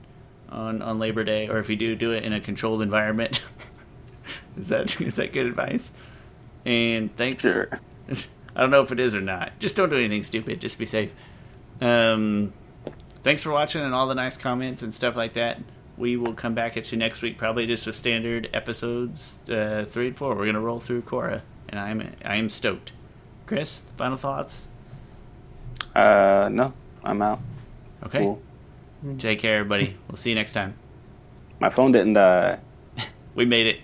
on 0.55 0.83
on 0.83 0.99
Labor 0.99 1.25
Day, 1.25 1.49
or 1.49 1.59
if 1.59 1.69
you 1.69 1.77
do, 1.77 1.95
do 1.95 2.13
it 2.13 2.25
in 2.25 2.33
a 2.33 2.41
controlled 2.41 2.83
environment. 2.83 3.41
is 4.57 4.69
that 4.69 5.01
is 5.01 5.17
that 5.17 5.33
good 5.33 5.47
advice? 5.47 5.93
And 6.65 7.15
thanks. 7.17 7.43
Sure. 7.43 7.69
I 8.57 8.61
don't 8.61 8.71
know 8.71 8.83
if 8.83 8.93
it 8.93 9.01
is 9.01 9.15
or 9.15 9.21
not. 9.21 9.59
Just 9.59 9.75
don't 9.75 9.91
do 9.91 9.97
anything 9.97 10.23
stupid. 10.23 10.61
Just 10.61 10.79
be 10.79 10.87
safe. 10.87 11.11
Um, 11.81 12.53
thanks 13.25 13.43
for 13.43 13.51
watching 13.51 13.83
and 13.83 13.93
all 13.93 14.07
the 14.07 14.15
nice 14.15 14.37
comments 14.37 14.83
and 14.83 14.95
stuff 14.95 15.17
like 15.17 15.33
that 15.33 15.59
we 15.97 16.17
will 16.17 16.35
come 16.35 16.55
back 16.55 16.77
at 16.77 16.91
you 16.91 16.99
next 16.99 17.23
week, 17.23 17.39
probably 17.39 17.67
just 17.67 17.87
with 17.87 17.95
standard 17.95 18.49
episodes 18.53 19.49
uh, 19.49 19.85
three 19.87 20.09
and 20.09 20.17
four. 20.17 20.35
We're 20.35 20.47
gonna 20.47 20.61
roll 20.61 20.81
through 20.81 21.03
Korra, 21.03 21.43
and 21.69 21.79
I'm 21.79 22.13
I 22.25 22.37
am 22.37 22.49
stoked. 22.49 22.93
Chris, 23.47 23.83
final 23.97 24.17
thoughts? 24.17 24.69
Uh, 25.95 26.49
no, 26.51 26.73
I'm 27.03 27.23
out. 27.23 27.41
Okay. 28.05 28.21
Cool. 28.21 28.43
Take 29.19 29.39
care, 29.41 29.59
everybody. 29.59 29.97
We'll 30.09 30.17
see 30.17 30.31
you 30.31 30.35
next 30.35 30.53
time. 30.53 30.75
My 31.61 31.69
phone 31.69 31.93
didn't 31.93 32.15
die. 32.15 32.59
Uh, 32.99 33.03
we 33.35 33.45
made 33.45 33.67
it. 33.67 33.81